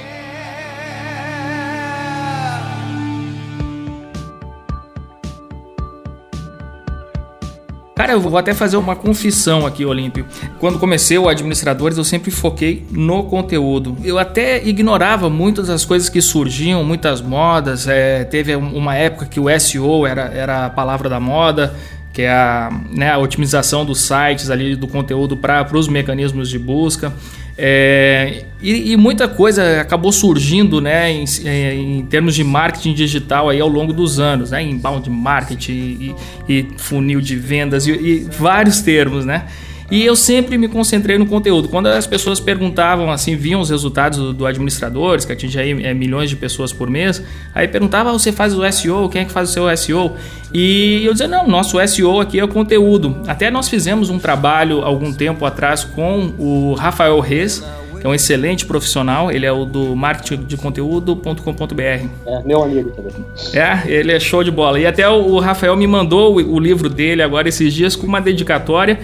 [8.01, 10.25] Cara, eu vou até fazer uma confissão aqui, Olímpio.
[10.59, 13.95] Quando comecei o Administradores, eu sempre foquei no conteúdo.
[14.03, 17.87] Eu até ignorava muitas das coisas que surgiam, muitas modas.
[17.87, 21.75] É, teve uma época que o SEO era, era a palavra da moda
[22.13, 26.59] que é a, né, a otimização dos sites ali do conteúdo para os mecanismos de
[26.59, 27.13] busca.
[27.57, 33.59] É, e, e, muita coisa acabou surgindo né, em, em, termos de marketing digital aí
[33.59, 36.15] ao longo dos anos, né, inbound marketing e,
[36.47, 39.47] e funil de vendas e, e vários termos, né?
[39.91, 41.67] E eu sempre me concentrei no conteúdo.
[41.67, 45.93] Quando as pessoas perguntavam, assim, viam os resultados do, do administradores, que atinge aí é,
[45.93, 47.21] milhões de pessoas por mês,
[47.53, 49.09] aí perguntava, ah, você faz o SEO?
[49.09, 50.13] Quem é que faz o seu SEO?
[50.53, 53.17] E eu dizia, não, nosso SEO aqui é o conteúdo.
[53.27, 57.61] Até nós fizemos um trabalho algum tempo atrás com o Rafael Reis,
[57.99, 61.81] que é um excelente profissional, ele é o do marketingdeconteúdo.com.br.
[61.81, 63.11] É, meu amigo também.
[63.53, 64.79] É, ele é show de bola.
[64.79, 68.97] E até o Rafael me mandou o livro dele agora esses dias com uma dedicatória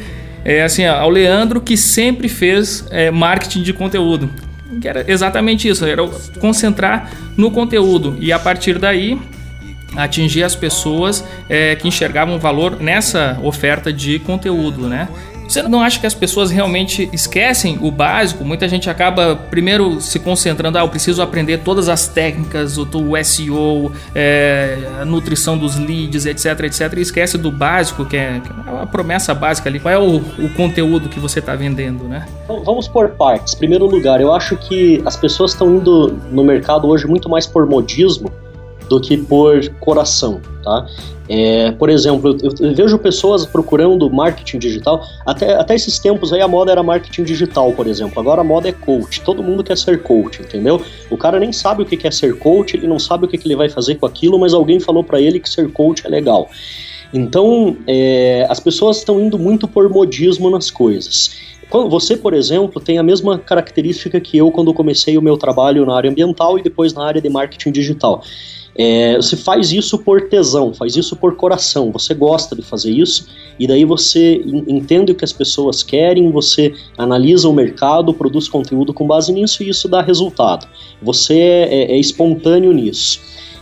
[0.47, 4.29] é, assim, ao Leandro que sempre fez é, marketing de conteúdo.
[4.79, 6.07] Que era exatamente isso, era
[6.39, 9.19] concentrar no conteúdo e a partir daí
[9.95, 15.09] atingir as pessoas é, que enxergavam valor nessa oferta de conteúdo, né?
[15.47, 18.43] Você não acha que as pessoas realmente esquecem o básico?
[18.43, 22.85] Muita gente acaba primeiro se concentrando, ah, eu preciso aprender todas as técnicas, o,
[23.23, 28.81] SEO, é, a nutrição dos leads, etc, etc, e esquece do básico, que é, é
[28.81, 29.79] a promessa básica ali.
[29.79, 32.27] Qual é o, o conteúdo que você está vendendo, né?
[32.43, 33.55] Então, vamos por partes.
[33.55, 37.65] Primeiro lugar, eu acho que as pessoas estão indo no mercado hoje muito mais por
[37.65, 38.31] modismo
[38.89, 40.87] do que por coração, tá?
[41.29, 46.47] É, por exemplo, eu, vejo pessoas procurando marketing digital, até, até esses tempos aí a
[46.47, 50.03] moda era marketing digital, por exemplo, agora a moda é coach, todo mundo quer ser
[50.03, 50.81] coach, entendeu?
[51.11, 53.55] O cara nem sabe o que é ser coach, ele não sabe o que ele
[53.55, 56.49] vai fazer com aquilo, mas alguém falou para ele que ser coach é legal.
[57.13, 61.31] Então, é, as pessoas estão indo muito por modismo nas coisas.
[61.89, 65.95] Você, por exemplo, tem a mesma característica que eu quando comecei o meu trabalho na
[65.95, 68.23] área ambiental e depois na área de marketing digital.
[68.77, 73.27] É, você faz isso por tesão, faz isso por coração, você gosta de fazer isso,
[73.59, 78.93] e daí você entende o que as pessoas querem, você analisa o mercado, produz conteúdo
[78.93, 80.67] com base nisso e isso dá resultado.
[81.01, 83.19] Você é, é, é espontâneo nisso.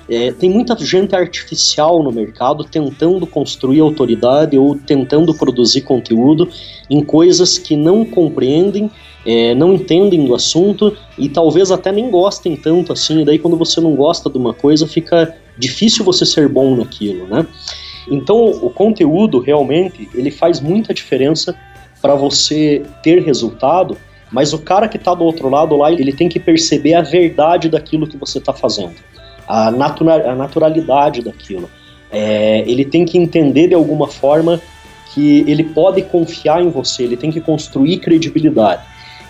[0.07, 6.47] É, tem muita gente artificial no mercado tentando construir autoridade ou tentando produzir conteúdo
[6.89, 8.91] em coisas que não compreendem
[9.25, 13.21] é, não entendem do assunto e talvez até nem gostem tanto assim.
[13.21, 17.27] E daí, quando você não gosta de uma coisa, fica difícil você ser bom naquilo,
[17.27, 17.45] né?
[18.09, 21.55] Então, o conteúdo realmente ele faz muita diferença
[22.01, 23.97] para você ter resultado,
[24.31, 27.67] mas o cara que está do outro lado lá, ele tem que perceber a verdade
[27.67, 28.95] daquilo que você está fazendo,
[29.47, 31.67] a, natura a naturalidade daquilo.
[32.11, 34.61] É, ele tem que entender de alguma forma
[35.13, 38.83] que ele pode confiar em você, ele tem que construir credibilidade.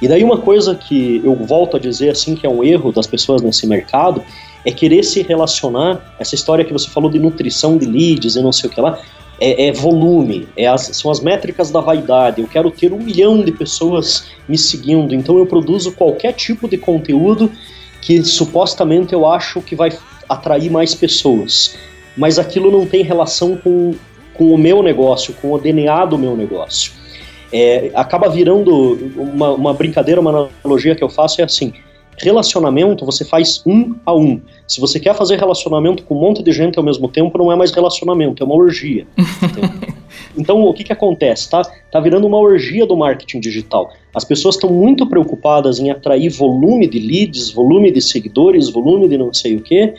[0.06, 3.08] E daí uma coisa que eu volto a dizer assim que é um erro das
[3.08, 4.24] pessoas nesse mercado
[4.63, 8.52] é querer se relacionar, essa história que você falou de nutrição de leads e não
[8.52, 9.00] sei o que lá,
[9.41, 12.39] é, é volume, é as, são as métricas da vaidade.
[12.39, 16.78] Eu quero ter um milhão de pessoas me seguindo, então eu produzo qualquer tipo de
[16.78, 17.52] conteúdo
[18.00, 19.89] que supostamente eu acho que vai
[20.30, 21.76] atrair mais pessoas.
[22.15, 23.96] Mas aquilo não tem relação com,
[24.36, 27.05] com o meu negócio, com o DNA do meu negócio.
[27.52, 31.74] É, acaba virando uma, uma brincadeira, uma analogia que eu faço é assim:
[32.18, 34.42] relacionamento você faz um a um.
[34.68, 37.56] Se você quer fazer relacionamento com um monte de gente ao mesmo tempo, não é
[37.56, 39.06] mais relacionamento, é uma orgia.
[40.38, 41.50] então, o que, que acontece?
[41.50, 43.92] Tá, tá virando uma orgia do marketing digital.
[44.14, 49.18] As pessoas estão muito preocupadas em atrair volume de leads, volume de seguidores, volume de
[49.18, 49.94] não sei o que,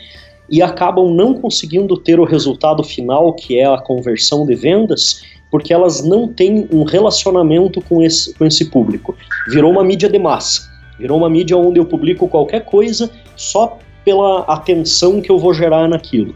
[0.49, 5.73] e acabam não conseguindo ter o resultado final, que é a conversão de vendas, porque
[5.73, 9.15] elas não têm um relacionamento com esse, com esse público.
[9.47, 10.69] Virou uma mídia de massa.
[10.99, 15.87] Virou uma mídia onde eu publico qualquer coisa só pela atenção que eu vou gerar
[15.87, 16.35] naquilo.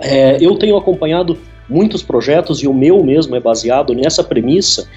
[0.00, 4.88] É, eu tenho acompanhado muitos projetos e o meu mesmo é baseado nessa premissa,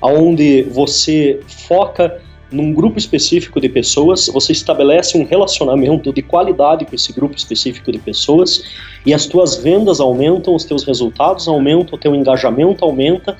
[0.00, 2.20] onde você foca
[2.52, 7.90] num grupo específico de pessoas, você estabelece um relacionamento de qualidade com esse grupo específico
[7.90, 8.62] de pessoas
[9.04, 13.36] e as tuas vendas aumentam, os teus resultados aumentam, o teu engajamento aumenta,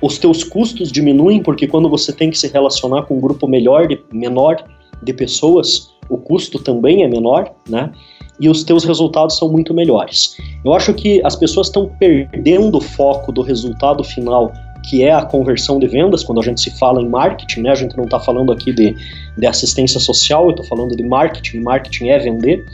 [0.00, 3.86] os teus custos diminuem porque quando você tem que se relacionar com um grupo melhor
[3.86, 4.62] de, menor
[5.02, 7.92] de pessoas, o custo também é menor, né?
[8.38, 10.36] E os teus resultados são muito melhores.
[10.64, 14.50] Eu acho que as pessoas estão perdendo o foco do resultado final
[14.84, 17.70] que é a conversão de vendas, quando a gente se fala em marketing, né?
[17.70, 18.96] A gente não está falando aqui de,
[19.36, 22.64] de assistência social, eu estou falando de marketing, marketing é vender.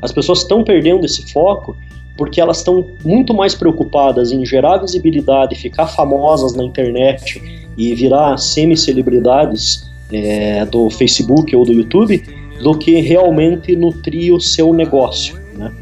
[0.00, 1.76] As pessoas estão perdendo esse foco
[2.16, 7.40] porque elas estão muito mais preocupadas em gerar visibilidade, ficar famosas na internet
[7.76, 12.22] e virar semi-celebridades é, do Facebook ou do YouTube,
[12.60, 15.38] do que realmente nutrir o seu negócio.
[15.54, 15.72] Né?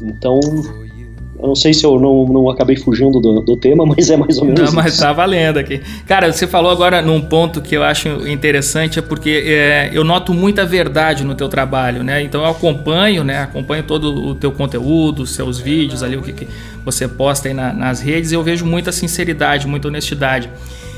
[0.00, 0.40] Então,
[1.42, 4.38] eu não sei se eu não, não acabei fugindo do, do tema, mas é mais
[4.38, 5.80] ou menos não, mas tá valendo aqui.
[6.06, 10.32] Cara, você falou agora num ponto que eu acho interessante, é porque é, eu noto
[10.32, 12.22] muita verdade no teu trabalho, né?
[12.22, 13.42] Então eu acompanho, né?
[13.42, 16.48] Acompanho todo o teu conteúdo, os seus vídeos ali, o que, que
[16.84, 20.48] você posta aí na, nas redes, e eu vejo muita sinceridade, muita honestidade.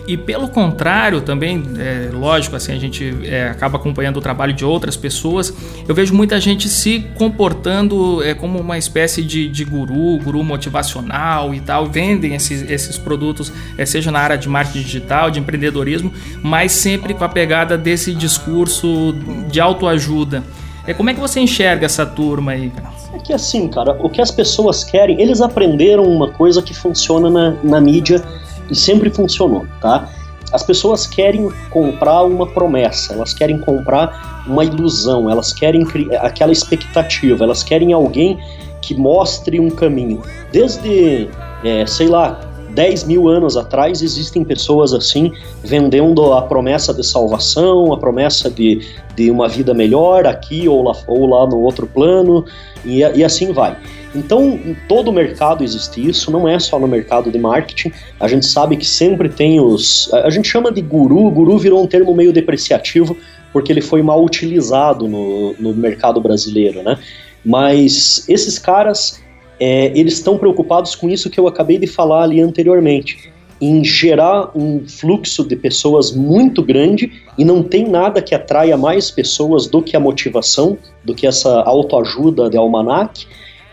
[0.07, 4.65] E pelo contrário, também, é, lógico, assim, a gente é, acaba acompanhando o trabalho de
[4.65, 5.53] outras pessoas.
[5.89, 11.55] Eu vejo muita gente se comportando é, como uma espécie de, de guru, guru motivacional
[11.55, 11.87] e tal.
[11.87, 16.13] Vendem esses, esses produtos, é, seja na área de marketing digital, de empreendedorismo,
[16.43, 19.15] mas sempre com a pegada desse discurso
[19.51, 20.45] de autoajuda.
[20.87, 22.93] É, como é que você enxerga essa turma aí, cara?
[23.15, 27.31] É que assim, cara, o que as pessoas querem, eles aprenderam uma coisa que funciona
[27.31, 28.23] na, na mídia
[28.71, 30.09] e sempre funcionou, tá?
[30.53, 35.85] As pessoas querem comprar uma promessa, elas querem comprar uma ilusão, elas querem
[36.21, 38.39] aquela expectativa, elas querem alguém
[38.81, 40.23] que mostre um caminho.
[40.53, 41.29] Desde,
[41.65, 42.41] é, sei lá,
[42.75, 48.87] 10 mil anos atrás existem pessoas assim vendendo a promessa de salvação, a promessa de,
[49.17, 52.45] de uma vida melhor aqui ou lá, ou lá no outro plano,
[52.85, 53.77] e, e assim vai.
[54.15, 57.91] Então, em todo o mercado existe isso, não é só no mercado de marketing.
[58.21, 60.13] A gente sabe que sempre tem os.
[60.13, 63.17] A gente chama de guru, guru virou um termo meio depreciativo,
[63.53, 66.99] porque ele foi mal utilizado no, no mercado brasileiro, né?
[67.45, 69.23] Mas esses caras,
[69.61, 74.51] é, eles estão preocupados com isso que eu acabei de falar ali anteriormente, em gerar
[74.57, 79.83] um fluxo de pessoas muito grande e não tem nada que atraia mais pessoas do
[79.83, 83.27] que a motivação, do que essa autoajuda de almanac.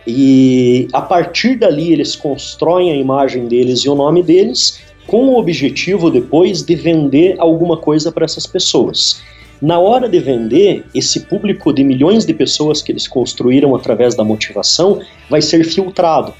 [0.06, 5.38] E a partir dali eles constroem a imagem deles e o nome deles com o
[5.38, 9.22] objetivo depois de vender alguma coisa para essas pessoas.
[9.62, 14.24] Na hora de vender, esse público de milhões de pessoas que eles construíram através da
[14.24, 16.34] motivação vai ser filtrado.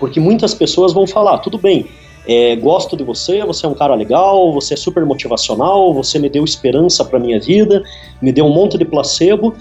[0.00, 1.86] Porque muitas pessoas vão falar: tudo bem,
[2.26, 6.28] é, gosto de você, você é um cara legal, você é super motivacional, você me
[6.28, 7.82] deu esperança para minha vida,
[8.20, 9.54] me deu um monte de placebo,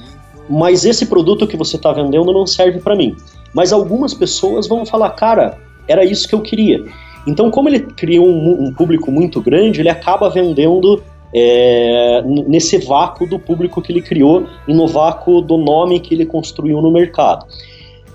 [0.50, 3.16] mas esse produto que você está vendendo não serve para mim.
[3.54, 6.84] Mas algumas pessoas vão falar, cara, era isso que eu queria.
[7.28, 11.02] Então, como ele criou um, um público muito grande, ele acaba vendendo
[11.34, 16.26] é, nesse vácuo do público que ele criou e no vácuo do nome que ele
[16.26, 17.46] construiu no mercado.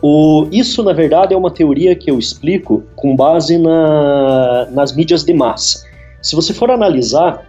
[0.00, 5.24] O, isso, na verdade, é uma teoria que eu explico com base na, nas mídias
[5.24, 5.84] de massa.
[6.22, 7.48] Se você for analisar,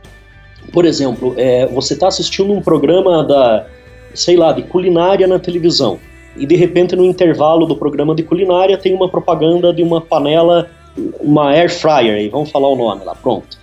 [0.71, 3.67] por exemplo, é, você está assistindo um programa da,
[4.15, 5.99] sei lá, de culinária na televisão
[6.39, 10.69] e de repente no intervalo do programa de culinária tem uma propaganda de uma panela,
[11.19, 13.59] uma air fryer, aí vamos falar o nome lá, pronto.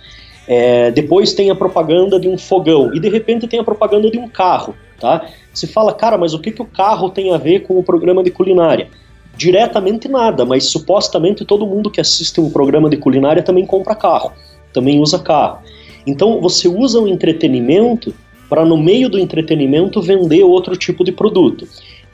[0.47, 4.17] É, depois tem a propaganda de um fogão e de repente tem a propaganda de
[4.17, 5.25] um carro, tá?
[5.53, 8.23] Se fala, cara, mas o que, que o carro tem a ver com o programa
[8.23, 8.87] de culinária?
[9.35, 14.31] Diretamente nada, mas supostamente todo mundo que assiste um programa de culinária também compra carro,
[14.71, 15.59] também usa carro.
[16.05, 18.13] Então você usa o entretenimento
[18.49, 21.67] para no meio do entretenimento vender outro tipo de produto.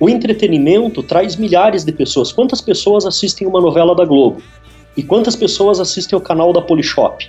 [0.04, 2.30] O entretenimento traz milhares de pessoas.
[2.30, 4.44] Quantas pessoas assistem uma novela da Globo?
[4.98, 7.26] E quantas pessoas assistem o canal da Polishop?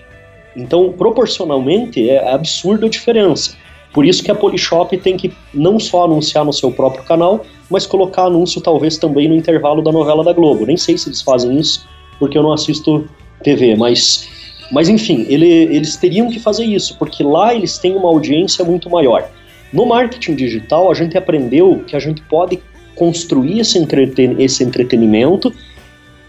[0.57, 3.57] Então, proporcionalmente, é absurda a diferença.
[3.93, 7.87] Por isso que a Polishop tem que não só anunciar no seu próprio canal, mas
[7.87, 10.66] colocar anúncio talvez também no intervalo da novela da Globo.
[10.66, 11.87] Nem sei se eles fazem isso,
[12.18, 13.09] porque eu não assisto
[13.45, 14.29] TV, mas,
[14.72, 18.91] mas enfim, ele, eles teriam que fazer isso, porque lá eles têm uma audiência muito
[18.91, 19.31] maior.
[19.75, 22.62] No marketing digital, a gente aprendeu que a gente pode
[22.95, 25.53] construir esse, entreten esse entretenimento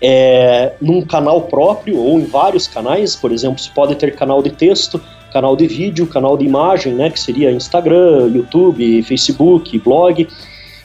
[0.02, 4.50] é, num canal próprio ou em vários canais, por exemplo, você pode ter canal de
[4.50, 5.00] texto,
[5.32, 10.28] canal de vídeo, canal de imagem, né, que seria Instagram, YouTube, Facebook, blog,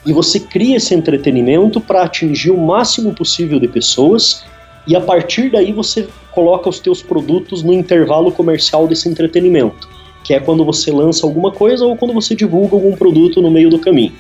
[0.04, 4.44] e você cria esse entretenimento para atingir o máximo possível de pessoas.
[4.86, 9.88] E a partir daí você coloca os teus produtos no intervalo comercial desse entretenimento,
[10.24, 13.70] que é quando você lança alguma coisa ou quando você divulga algum produto no meio
[13.70, 14.12] do caminho.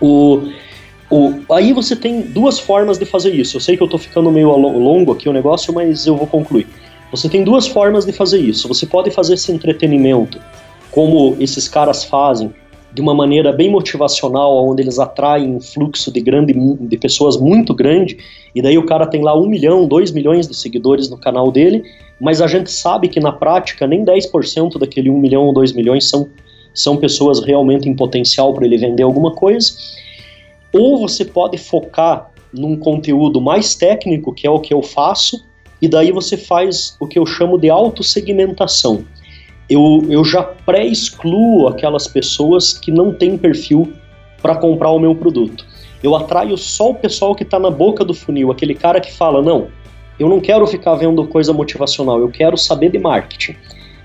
[0.00, 0.48] O,
[1.10, 3.56] o, aí você tem duas formas de fazer isso.
[3.56, 6.66] Eu sei que eu estou ficando meio longo aqui o negócio, mas eu vou concluir.
[7.10, 8.68] Você tem duas formas de fazer isso.
[8.68, 10.40] Você pode fazer esse entretenimento,
[10.90, 12.52] como esses caras fazem,
[12.92, 17.74] de uma maneira bem motivacional, onde eles atraem um fluxo de, grande, de pessoas muito
[17.74, 18.18] grande,
[18.54, 21.84] e daí o cara tem lá um milhão, dois milhões de seguidores no canal dele,
[22.20, 26.08] mas a gente sabe que na prática nem 10% daquele um milhão ou dois milhões
[26.08, 26.28] são,
[26.74, 29.72] são pessoas realmente em potencial para ele vender alguma coisa.
[30.72, 35.44] Ou você pode focar num conteúdo mais técnico, que é o que eu faço,
[35.80, 39.04] e daí você faz o que eu chamo de autossegmentação.
[39.70, 43.92] Eu, eu já pré-excluo aquelas pessoas que não têm perfil
[44.42, 45.64] para comprar o meu produto.
[46.02, 49.40] Eu atraio só o pessoal que está na boca do funil, aquele cara que fala:
[49.40, 49.68] não,
[50.18, 53.54] eu não quero ficar vendo coisa motivacional, eu quero saber de marketing.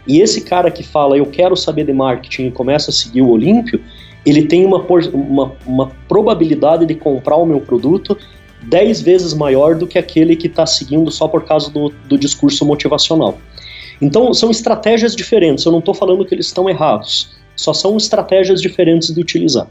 [0.07, 3.30] E esse cara que fala: eu quero saber de marketing e começa a seguir o
[3.30, 3.82] Olímpio,
[4.26, 8.18] ele tem uma, uma, uma probabilidade de comprar o meu produto
[8.63, 12.66] 10 vezes maior do que aquele que está seguindo só por causa do, do discurso
[12.66, 13.38] motivacional.
[14.01, 15.65] Então, são estratégias diferentes.
[15.65, 19.67] Eu não estou falando que eles estão errados, só são estratégias diferentes de utilizar.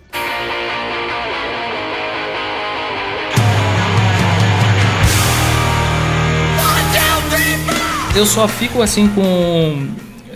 [8.16, 9.89] Eu só fico assim com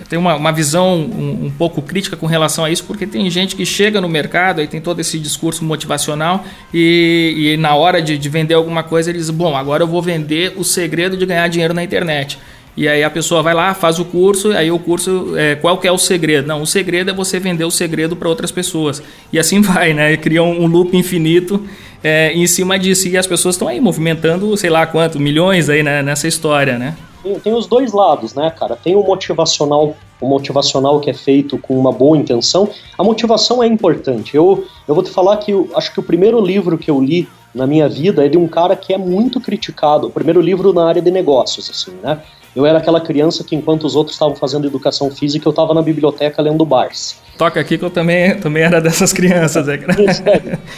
[0.08, 3.54] tenho uma, uma visão um, um, pouco crítica com relação a isso, porque tem gente
[3.54, 8.16] que chega no mercado e tem todo esse discurso motivacional e, e na hora de,
[8.16, 11.46] de vender alguma coisa ele diz: Bom, agora eu vou vender o segredo de ganhar
[11.48, 12.38] dinheiro na internet.
[12.78, 15.88] E aí a pessoa vai lá, faz o curso, aí o curso, é, qual que
[15.88, 16.46] é o segredo?
[16.46, 19.02] Não, o segredo é você vender o segredo para outras pessoas.
[19.32, 20.16] E assim vai, né?
[20.16, 21.60] Cria um, um loop infinito
[22.04, 23.08] é, em cima disso.
[23.08, 26.96] E as pessoas estão aí movimentando, sei lá quanto, milhões aí né, nessa história, né?
[27.28, 28.76] tem, tem os dois lados, né, cara?
[28.76, 32.68] Tem o motivacional, o motivacional que é feito com uma boa intenção.
[32.96, 34.36] A motivação é importante.
[34.36, 37.28] Eu, eu vou te falar que eu, acho que o primeiro livro que eu li
[37.54, 40.06] na minha vida é de um cara que é muito criticado.
[40.06, 42.20] O primeiro livro na área de negócios, assim, né?
[42.58, 45.80] Eu era aquela criança que, enquanto os outros estavam fazendo educação física, eu estava na
[45.80, 47.16] biblioteca lendo Bars.
[47.36, 49.68] Toca aqui que eu também, também era dessas crianças.
[49.68, 49.78] É.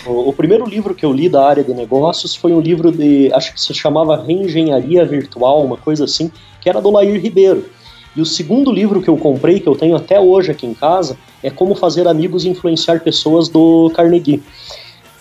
[0.07, 3.33] o, o, primeiro livro que eu li da área de negócios foi um livro de,
[3.33, 7.64] acho que se chamava Reengenharia Virtual, uma coisa assim, que era do Lair Ribeiro.
[8.14, 11.16] E o segundo livro que eu comprei, que eu tenho até hoje aqui em casa,
[11.43, 14.43] é Como Fazer Amigos e Influenciar Pessoas do Carnegie.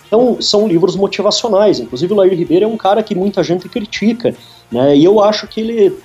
[0.08, 1.80] Então, são livros motivacionais.
[1.80, 4.36] Inclusive, o Lair Ribeiro é um cara que muita gente critica,
[4.70, 4.98] né?
[4.98, 5.96] E eu acho que ele,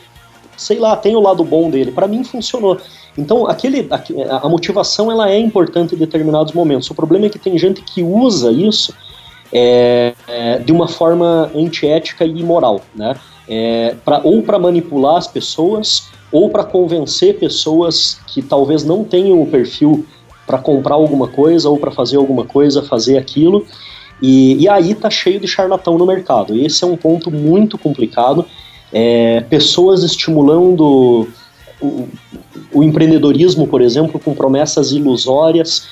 [0.56, 1.92] sei lá, tem o lado bom dele.
[1.92, 2.78] Para mim, funcionou.
[3.16, 6.90] Então, aquele, a, a, motivação ela é importante em determinados momentos.
[6.90, 8.92] O problema é que tem gente que usa isso
[9.52, 13.14] é, é, de uma forma antiética e imoral, né?
[13.46, 19.40] É, pra, ou para manipular as pessoas, ou para convencer pessoas que talvez não tenham
[19.40, 20.04] o perfil
[20.46, 23.64] para comprar alguma coisa ou para fazer alguma coisa, fazer aquilo.
[24.20, 26.56] E, e, aí tá cheio de charlatão no mercado.
[26.56, 28.46] Esse é um ponto muito complicado.
[28.96, 31.28] É, pessoas estimulando
[31.82, 32.08] o,
[32.72, 35.88] o empreendedorismo, por exemplo, com promessas ilusórias,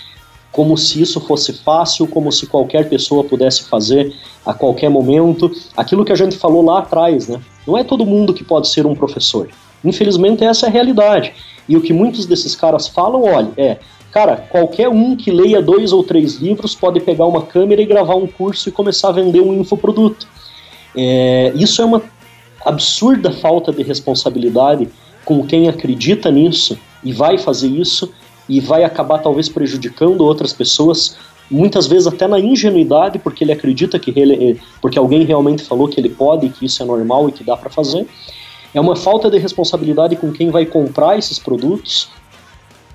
[0.53, 4.15] como se isso fosse fácil, como se qualquer pessoa pudesse fazer
[4.47, 5.51] a qualquer momento.
[5.77, 7.41] Aquilo que a gente falou lá atrás, né?
[7.67, 9.49] Não é todo mundo que pode ser um professor.
[9.85, 11.33] Infelizmente, essa é a realidade.
[11.69, 13.79] E o que muitos desses caras falam, olha, é,
[14.13, 18.15] cara, qualquer um que leia dois ou três livros pode pegar uma câmera e gravar
[18.15, 20.29] um curso e começar a vender um infoproduto.
[20.95, 22.03] É, isso é uma
[22.65, 24.89] absurda falta de responsabilidade
[25.25, 28.13] com quem acredita nisso e vai fazer isso
[28.49, 31.17] e vai acabar talvez prejudicando outras pessoas,
[31.51, 36.01] muitas vezes até na ingenuidade, porque ele acredita que ele, porque alguém realmente falou que
[36.01, 38.07] ele pode, que isso é normal e que dá para fazer.
[38.75, 42.09] É uma falta de responsabilidade com quem vai comprar esses produtos.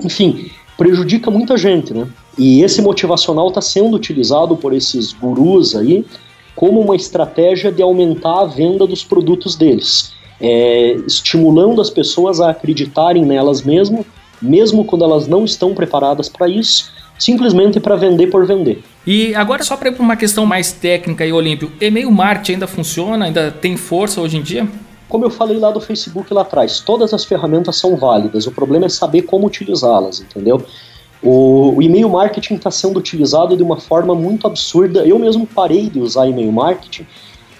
[0.03, 2.07] Enfim, prejudica muita gente, né?
[2.37, 6.05] E esse motivacional está sendo utilizado por esses gurus aí
[6.57, 10.11] como uma estratégia de aumentar a venda dos produtos deles.
[10.39, 14.05] é, estimulando as pessoas a acreditarem nelas mesmo,
[14.41, 18.83] mesmo quando elas não estão preparadas para isso, simplesmente para vender por vender.
[19.05, 22.67] E agora só para ir para uma questão mais técnica e Olímpio, e-mail marketing ainda
[22.67, 24.67] funciona, ainda tem força hoje em dia?
[25.09, 28.85] Como eu falei lá do Facebook lá atrás, todas as ferramentas são válidas, o problema
[28.85, 30.63] é saber como utilizá-las, entendeu?
[31.21, 35.05] O, o e-mail marketing está sendo utilizado de uma forma muito absurda.
[35.05, 37.05] Eu mesmo parei de usar e-mail marketing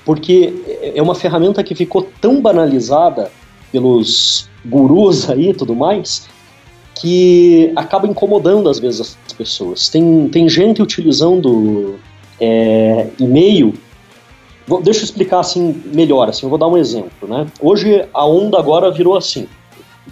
[0.06, 0.54] porque
[0.96, 3.30] é uma ferramenta que ficou tão banalizada
[3.74, 6.30] pelos gurus aí e tudo mais
[6.96, 9.90] que acaba incomodando às vezes as pessoas.
[9.90, 12.00] Tem, tem gente utilizando
[12.40, 13.74] é, e-mail.
[14.84, 16.30] Deixa eu explicar assim melhor.
[16.30, 17.28] Assim, eu vou dar um exemplo.
[17.28, 17.48] Né?
[17.62, 19.48] Hoje a onda agora virou assim.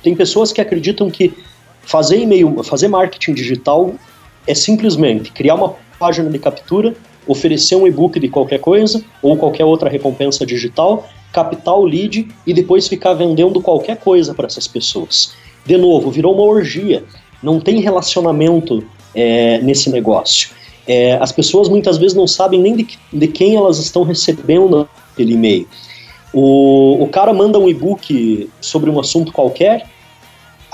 [0.03, 1.33] Tem pessoas que acreditam que
[1.85, 3.93] fazer e-mail, fazer marketing digital
[4.47, 6.95] é simplesmente criar uma página de captura,
[7.27, 12.53] oferecer um e-book de qualquer coisa ou qualquer outra recompensa digital, captar o lead e
[12.53, 15.33] depois ficar vendendo qualquer coisa para essas pessoas
[15.65, 17.03] de novo, virou uma orgia.
[17.41, 18.83] Não tem relacionamento
[19.13, 20.49] é, nesse negócio.
[20.87, 25.33] É, as pessoas muitas vezes não sabem nem de, de quem elas estão recebendo aquele
[25.33, 25.67] e-mail.
[26.31, 29.89] O, o cara manda um e-book sobre um assunto qualquer,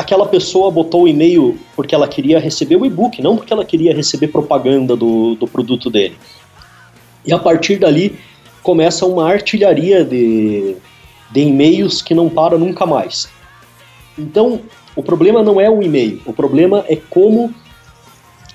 [0.02, 3.95] aquela pessoa botou o e-mail porque ela queria receber o e-book, não porque ela queria
[3.95, 6.18] receber propaganda do, do produto dele.
[7.26, 8.18] E a partir dali
[8.64, 10.76] começa uma artilharia de,
[11.32, 13.30] de e-mails que não para nunca mais.
[14.18, 14.62] Então,
[14.95, 17.54] o problema não é o e-mail, o problema é como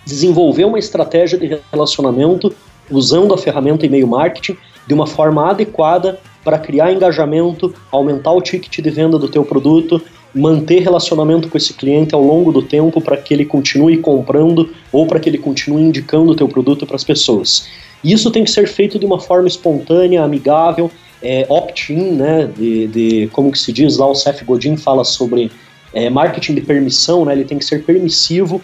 [0.05, 2.55] desenvolver uma estratégia de relacionamento
[2.90, 8.80] usando a ferramenta e-mail marketing de uma forma adequada para criar engajamento, aumentar o ticket
[8.80, 10.01] de venda do teu produto,
[10.37, 15.07] manter relacionamento com esse cliente ao longo do tempo para que ele continue comprando ou
[15.07, 17.66] para que ele continue indicando o teu produto para as pessoas.
[18.05, 20.91] Isso tem que ser feito de uma forma espontânea, amigável,
[21.22, 25.51] é, opt-in, né, de, de, como que se diz lá, o Seth Godin fala sobre
[25.95, 28.61] é, marketing de permissão, né, ele tem que ser permissivo,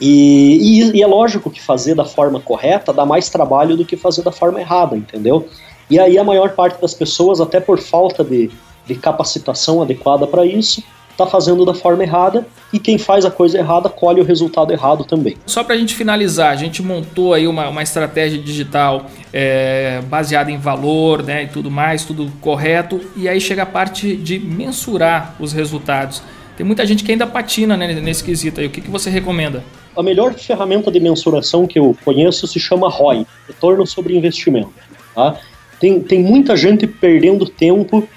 [0.00, 3.96] e, e, e, é lógico que fazer da forma correta dá mais trabalho do que
[3.96, 5.46] fazer da forma errada, entendeu?
[5.88, 8.50] E aí a maior parte das pessoas, até por falta de,
[8.86, 10.82] de capacitação adequada para isso,
[11.14, 15.04] está fazendo da forma errada e quem faz a coisa errada colhe o resultado errado
[15.04, 15.36] também.
[15.46, 20.50] Só para a gente finalizar, a gente montou aí uma, uma estratégia digital é, baseada
[20.50, 25.36] em valor né, e tudo mais, tudo correto, e aí chega a parte de mensurar
[25.38, 26.20] os resultados.
[26.56, 28.66] Tem muita gente que ainda patina né, nesse quesito aí.
[28.66, 29.64] O que, que você recomenda?
[29.96, 34.72] A melhor ferramenta de mensuração que eu conheço se chama ROI, Retorno sobre Investimento.
[35.14, 35.36] Tá?
[35.80, 38.08] Tem, tem muita gente perdendo tempo,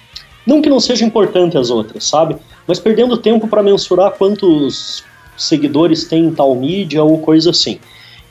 [0.47, 2.37] não que não seja importante as outras, sabe?
[2.65, 5.03] Mas perdendo tempo para mensurar quantos
[5.37, 7.79] seguidores tem em tal mídia ou coisa assim.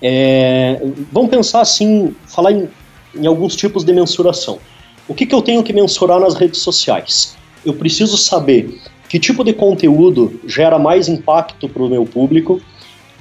[0.01, 0.81] É,
[1.13, 2.69] vamos pensar assim, falar em,
[3.15, 4.59] em alguns tipos de mensuração.
[5.07, 7.37] O que, que eu tenho que mensurar nas redes sociais?
[7.65, 12.61] Eu preciso saber que tipo de conteúdo gera mais impacto para o meu público,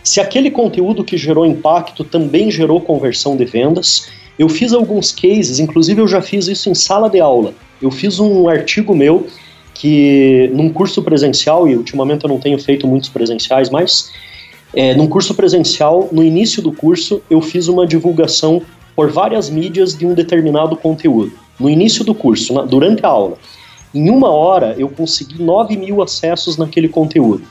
[0.04, 4.08] se aquele conteúdo que gerou impacto também gerou conversão de vendas.
[4.38, 7.54] Eu fiz alguns cases, inclusive eu já fiz isso em sala de aula.
[7.82, 9.28] Eu fiz um artigo meu
[9.74, 14.10] que num curso presencial, e ultimamente eu não tenho feito muitos presenciais, mas
[14.74, 18.62] é, num curso presencial, no início do curso, eu fiz uma divulgação
[18.96, 21.34] por várias mídias de um determinado conteúdo.
[21.60, 23.38] No início do curso, na, durante a aula.
[23.94, 27.44] Em uma hora, eu consegui 9 mil acessos naquele conteúdo.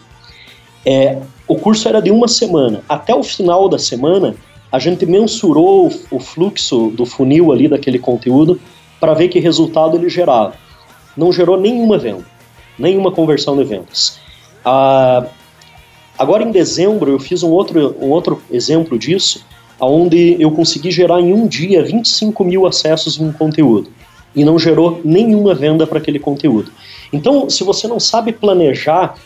[0.85, 2.83] É, o curso era de uma semana.
[2.89, 4.35] Até o final da semana,
[4.71, 8.61] a gente mensurou o, o fluxo do funil ali daquele conteúdo
[9.05, 10.55] para ver que resultado ele gerava.
[11.15, 12.25] Não gerou nenhuma venda,
[12.79, 14.19] nenhuma conversão de vendas.
[14.65, 15.27] Ah,
[16.19, 19.45] agora em dezembro eu fiz um outro, um outro exemplo disso,
[19.79, 23.91] onde eu consegui gerar em um dia 25 mil acessos em um conteúdo
[24.35, 26.73] e não gerou nenhuma venda para aquele conteúdo.
[27.13, 29.17] Então, se você não sabe planejar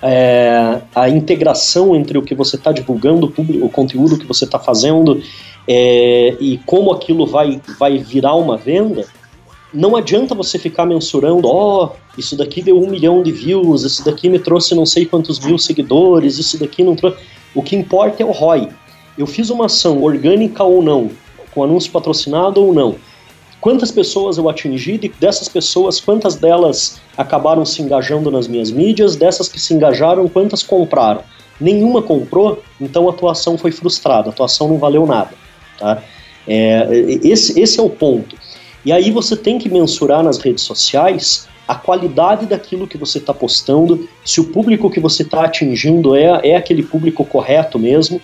[0.00, 3.30] é, a integração entre o que você está divulgando,
[3.60, 5.22] o, conteúdo que você está fazendo
[5.68, 9.06] é, e como aquilo vai, vai virar uma venda,
[9.72, 14.04] não adianta você ficar mensurando, ó, oh, isso daqui deu um milhão de views, isso
[14.04, 17.18] daqui me trouxe não sei quantos mil seguidores, isso daqui não trouxe.
[17.54, 18.68] O que importa é o ROI.
[19.18, 21.10] Eu fiz uma ação orgânica ou não,
[21.52, 22.96] com anúncio patrocinado ou não
[23.66, 29.16] quantas pessoas eu atingi, e dessas pessoas, quantas delas acabaram se engajando nas minhas mídias,
[29.16, 31.22] dessas que se engajaram, quantas compraram.
[31.60, 35.30] Nenhuma comprou, então a atuação foi frustrada, a atuação não valeu nada.
[35.78, 36.02] Tá?
[36.46, 36.88] É,
[37.22, 38.36] esse, esse é o ponto.
[38.84, 43.34] E aí você tem que mensurar nas redes sociais a qualidade daquilo que você está
[43.34, 48.20] postando, se o público que você está atingindo é, é aquele público correto mesmo,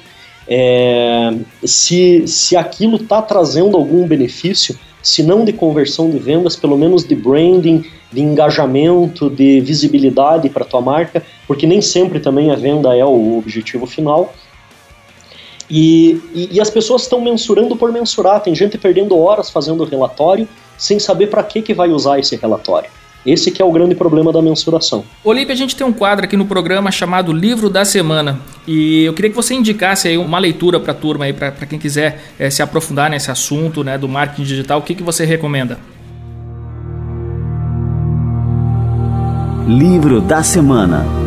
[0.46, 1.34] é,
[1.64, 7.04] se, se aquilo está trazendo algum benefício se não de conversão de vendas, pelo menos
[7.04, 12.54] de branding, de engajamento, de visibilidade para a tua marca, porque nem sempre também a
[12.54, 14.32] venda é o objetivo final.
[15.74, 20.46] E, e, e as pessoas estão mensurando por mensurar, tem gente perdendo horas fazendo relatório
[20.76, 22.90] sem saber para que, que vai usar esse relatório.
[23.24, 25.02] Esse que é o grande problema da mensuração.
[25.24, 28.38] Olímpia, a gente tem um quadro aqui no programa chamado Livro da Semana.
[28.66, 31.78] E eu queria que você indicasse aí uma leitura para a turma aí, para quem
[31.78, 34.80] quiser é, se aprofundar nesse assunto né, do marketing digital.
[34.80, 35.78] O que, que você recomenda?
[39.66, 41.21] Livro da Semana.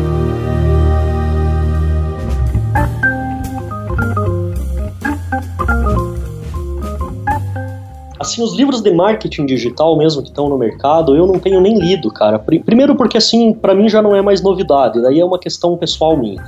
[8.18, 11.78] Assim, os livros de marketing digital mesmo que estão no mercado, eu não tenho nem
[11.78, 12.38] lido, cara.
[12.38, 16.16] Primeiro porque assim, para mim já não é mais novidade, daí é uma questão pessoal
[16.16, 16.42] minha.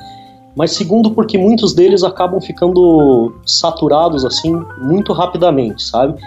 [0.56, 6.18] Mas segundo porque muitos deles acabam ficando saturados assim muito rapidamente, sabe?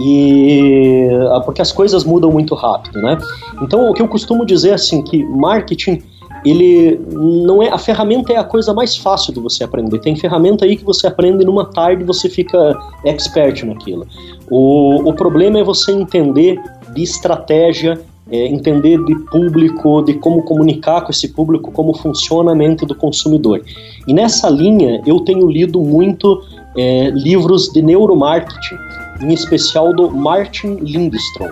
[0.00, 3.18] E ah, porque as coisas mudam muito rápido, né?
[3.60, 6.02] Então o que eu costumo dizer assim que marketing
[6.44, 9.98] ele não é a ferramenta é a coisa mais fácil de você aprender.
[9.98, 14.06] Tem ferramenta aí que você aprende numa tarde você fica expert naquilo.
[14.50, 16.60] O, o problema é você entender
[16.94, 22.54] de estratégia, é, entender de público, de como comunicar com esse público, como funciona a
[22.54, 23.62] mente do consumidor.
[24.06, 26.42] E nessa linha eu tenho lido muito
[26.76, 28.76] é, livros de neuromarketing,
[29.22, 31.50] em especial do Martin Lindstrom.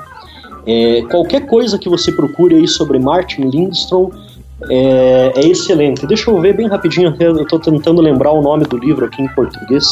[0.67, 4.11] É, qualquer coisa que você procure aí sobre Martin Lindstrom
[4.71, 6.07] é, é, excelente.
[6.07, 9.29] Deixa eu ver bem rapidinho, eu estou tentando lembrar o nome do livro aqui em
[9.29, 9.87] português.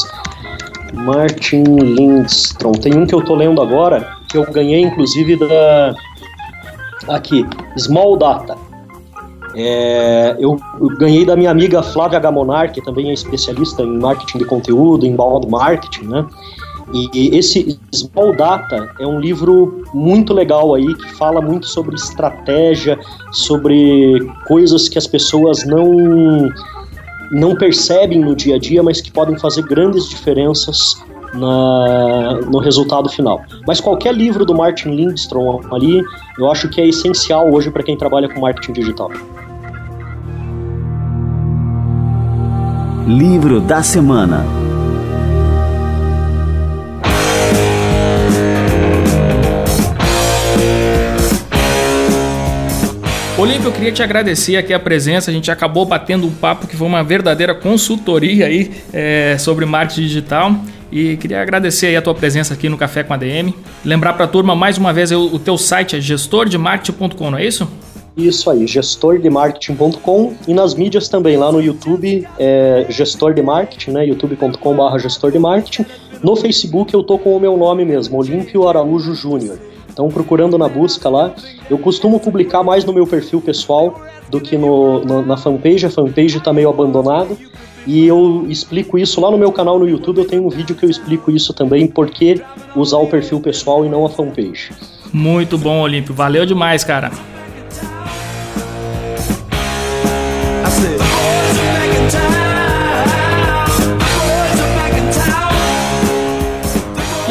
[0.93, 2.71] Martin Lindstrom.
[2.71, 5.95] Tem um que eu estou lendo agora, que eu ganhei inclusive da.
[7.07, 7.45] Aqui,
[7.77, 8.57] Small Data.
[9.57, 10.59] É, eu,
[10.97, 15.15] ganhei da minha amiga Flávia Gamonar, que também é especialista em marketing de conteúdo, em
[15.15, 16.25] balde marketing, né?
[16.95, 22.97] E esse Small Data é um livro muito legal aí que fala muito sobre estratégia,
[23.33, 26.49] sobre coisas que as pessoas não
[27.31, 30.95] não percebem no dia a dia, mas que podem fazer grandes diferenças
[31.33, 33.41] na, no resultado final.
[33.67, 36.01] Mas qualquer livro do Martin Lindstrom ali,
[36.39, 39.11] eu acho que é essencial hoje para quem trabalha com marketing digital.
[43.05, 44.64] Livro da semana.
[53.45, 55.29] Olímpio, eu queria te agradecer aqui a presença.
[55.29, 60.01] A gente acabou batendo um papo que foi uma verdadeira consultoria aí é, sobre marketing
[60.01, 60.55] digital.
[60.91, 63.53] E queria agradecer aí a tua presença aqui no Café com a DM.
[63.83, 67.67] Lembrar para a turma mais uma vez, o teu site é gestordemarketing.com, não é isso?
[68.17, 74.07] Isso aí, gestordemarketing.com e nas mídias também, lá no YouTube, é gestor de marketing, né?
[74.07, 75.85] youtube.com.br gestor de marketing.
[76.23, 79.59] No Facebook eu tô com o meu nome mesmo, Olímpio Araújo Júnior.
[79.95, 81.33] Então, procurando na busca lá,
[81.69, 85.85] eu costumo publicar mais no meu perfil pessoal do que no, no na fanpage.
[85.85, 87.33] A fanpage está meio abandonada.
[87.87, 90.17] E eu explico isso lá no meu canal no YouTube.
[90.17, 92.41] Eu tenho um vídeo que eu explico isso também, por que
[92.75, 94.73] usar o perfil pessoal e não a fanpage.
[95.13, 96.13] Muito bom, Olímpio.
[96.13, 97.09] Valeu demais, cara.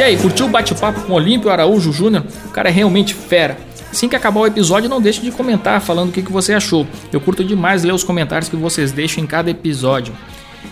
[0.04, 2.24] Aí, curtiu o bate-papo com o Olímpio Araújo Júnior?
[2.46, 3.56] O cara é realmente fera.
[3.90, 6.86] Assim que acabar o episódio, não deixe de comentar falando o que, que você achou.
[7.12, 10.12] Eu curto demais ler os comentários que vocês deixam em cada episódio.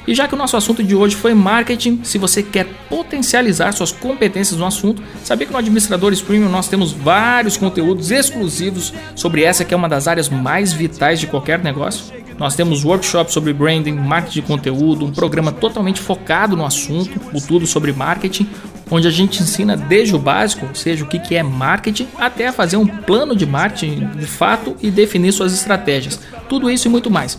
[0.06, 3.92] E já que o nosso assunto de hoje foi marketing, se você quer potencializar suas
[3.92, 9.64] competências no assunto, sabia que no Administradores Premium nós temos vários conteúdos exclusivos sobre essa
[9.64, 12.12] que é uma das áreas mais vitais de qualquer negócio?
[12.38, 17.40] Nós temos workshops sobre branding, marketing de conteúdo, um programa totalmente focado no assunto, o
[17.40, 18.48] tudo sobre marketing,
[18.92, 22.76] onde a gente ensina desde o básico, ou seja, o que é marketing, até fazer
[22.76, 26.20] um plano de marketing de fato e definir suas estratégias.
[26.46, 27.38] Tudo isso e muito mais.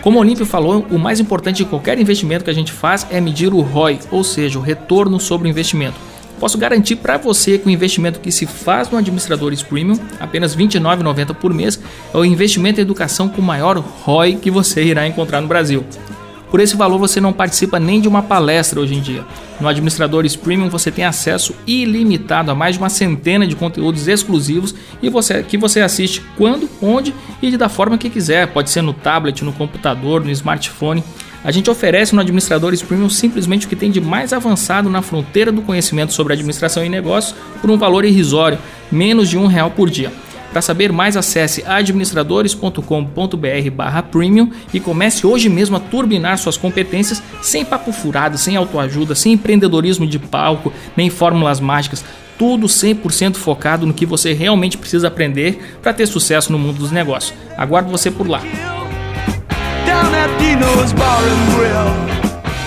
[0.00, 3.20] Como o Olímpio falou, o mais importante de qualquer investimento que a gente faz é
[3.20, 5.96] medir o ROI, ou seja, o retorno sobre o investimento.
[6.40, 10.64] Posso garantir para você que o investimento que se faz no Administradores Premium, apenas R$
[10.64, 11.78] 29,90 por mês,
[12.12, 15.84] é o investimento em educação com maior ROI que você irá encontrar no Brasil.
[16.54, 19.24] Por esse valor você não participa nem de uma palestra hoje em dia.
[19.60, 24.72] No Administradores Premium você tem acesso ilimitado a mais de uma centena de conteúdos exclusivos
[25.02, 28.46] e você, que você assiste quando, onde e da forma que quiser.
[28.52, 31.02] Pode ser no tablet, no computador, no smartphone.
[31.42, 35.50] A gente oferece no Administradores Premium simplesmente o que tem de mais avançado na fronteira
[35.50, 38.60] do conhecimento sobre administração e negócios por um valor irrisório,
[38.92, 40.12] menos de um real por dia.
[40.54, 47.90] Para saber mais, acesse administradores.com.br/premium e comece hoje mesmo a turbinar suas competências sem papo
[47.90, 52.04] furado, sem autoajuda, sem empreendedorismo de palco, nem fórmulas mágicas
[52.38, 56.92] tudo 100% focado no que você realmente precisa aprender para ter sucesso no mundo dos
[56.92, 57.36] negócios.
[57.56, 58.40] Aguardo você por lá.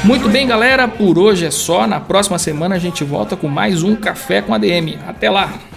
[0.04, 1.88] Muito bem, galera, por hoje é só.
[1.88, 4.98] Na próxima semana a gente volta com mais um Café com ADM.
[5.08, 5.77] Até lá!